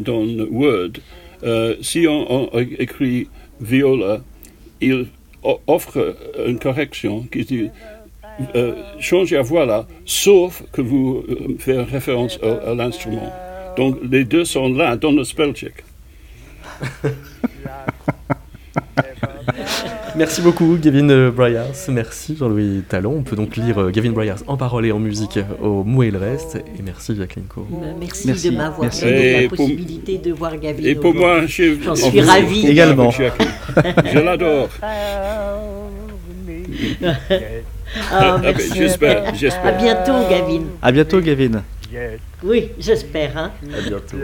[0.00, 0.92] dans Word.
[1.80, 3.28] si on, on, écrit
[3.60, 4.20] viola,
[4.80, 5.06] il
[5.66, 6.16] offre
[6.46, 7.70] une correction qui dit
[8.54, 11.24] euh, changez à voilà, sauf que vous
[11.58, 13.32] faites référence à, à l'instrument.
[13.76, 15.84] Donc les deux sont là dans le spell check.
[20.16, 21.66] Merci beaucoup, Gavin Bryars.
[21.88, 23.16] Merci, Jean-Louis Talon.
[23.18, 26.18] On peut donc lire Gavin Bryars en parole et en musique au Mou et le
[26.18, 26.56] reste.
[26.56, 27.66] Et merci, Jacqueline Co.
[28.00, 30.82] Merci, merci, de m'avoir donné la possibilité de voir Gavin.
[30.82, 32.66] Et pour moi, j'en suis ravie.
[32.66, 33.10] Également.
[33.10, 34.68] Je l'adore.
[38.12, 38.38] Ah,
[38.74, 39.66] j'espère, j'espère.
[39.66, 40.64] À bientôt, Gavin.
[40.82, 41.62] À bientôt, Gavin.
[42.42, 43.36] Oui, j'espère.
[43.38, 43.52] Hein.
[43.74, 44.16] À bientôt.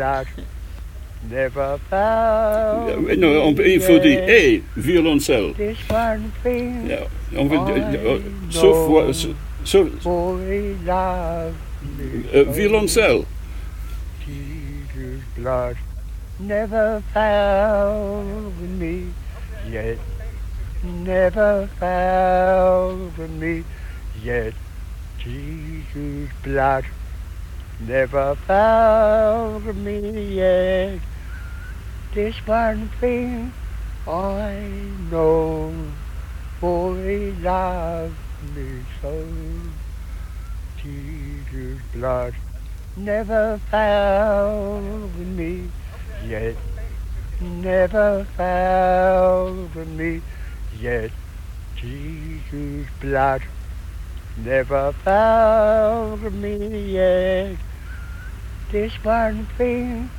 [1.31, 5.55] Never found non, on, il faut dire et hey, violoncelle.
[5.55, 7.07] This one thing yeah,
[7.39, 8.19] on veut, uh,
[8.51, 11.55] sauf, sauf, boy love
[12.35, 13.25] uh, violoncelle.
[14.27, 15.77] Jesus blood
[16.41, 19.07] never found me
[19.71, 19.99] yet.
[20.83, 23.65] Never found me
[24.23, 24.55] yet.
[25.19, 26.85] Jesus blood
[27.81, 30.99] never found me yet.
[32.13, 33.55] This one thing
[34.07, 35.95] I know,
[36.61, 39.27] for boy loved me so.
[40.77, 42.35] Jesus' blood
[42.97, 45.71] never found me
[46.29, 46.57] yet,
[47.41, 50.21] never found me
[50.79, 51.13] yet.
[51.77, 53.43] Jesus' blood
[54.37, 57.57] never found me yet.
[58.71, 60.11] This one thing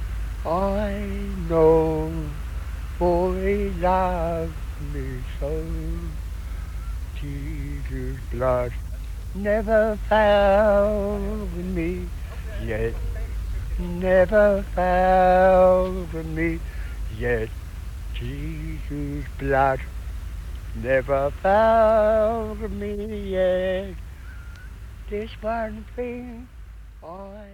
[0.46, 2.30] I know,
[3.00, 4.52] boy loved
[4.94, 5.66] me so.
[7.16, 8.74] Jesus' blood
[9.34, 12.10] never found me
[12.62, 12.94] yet,
[13.80, 16.60] never found me
[17.10, 17.50] yet.
[18.14, 19.80] Jesus' blood
[20.76, 23.96] never found me yet.
[25.10, 26.50] This one thing
[27.02, 27.53] I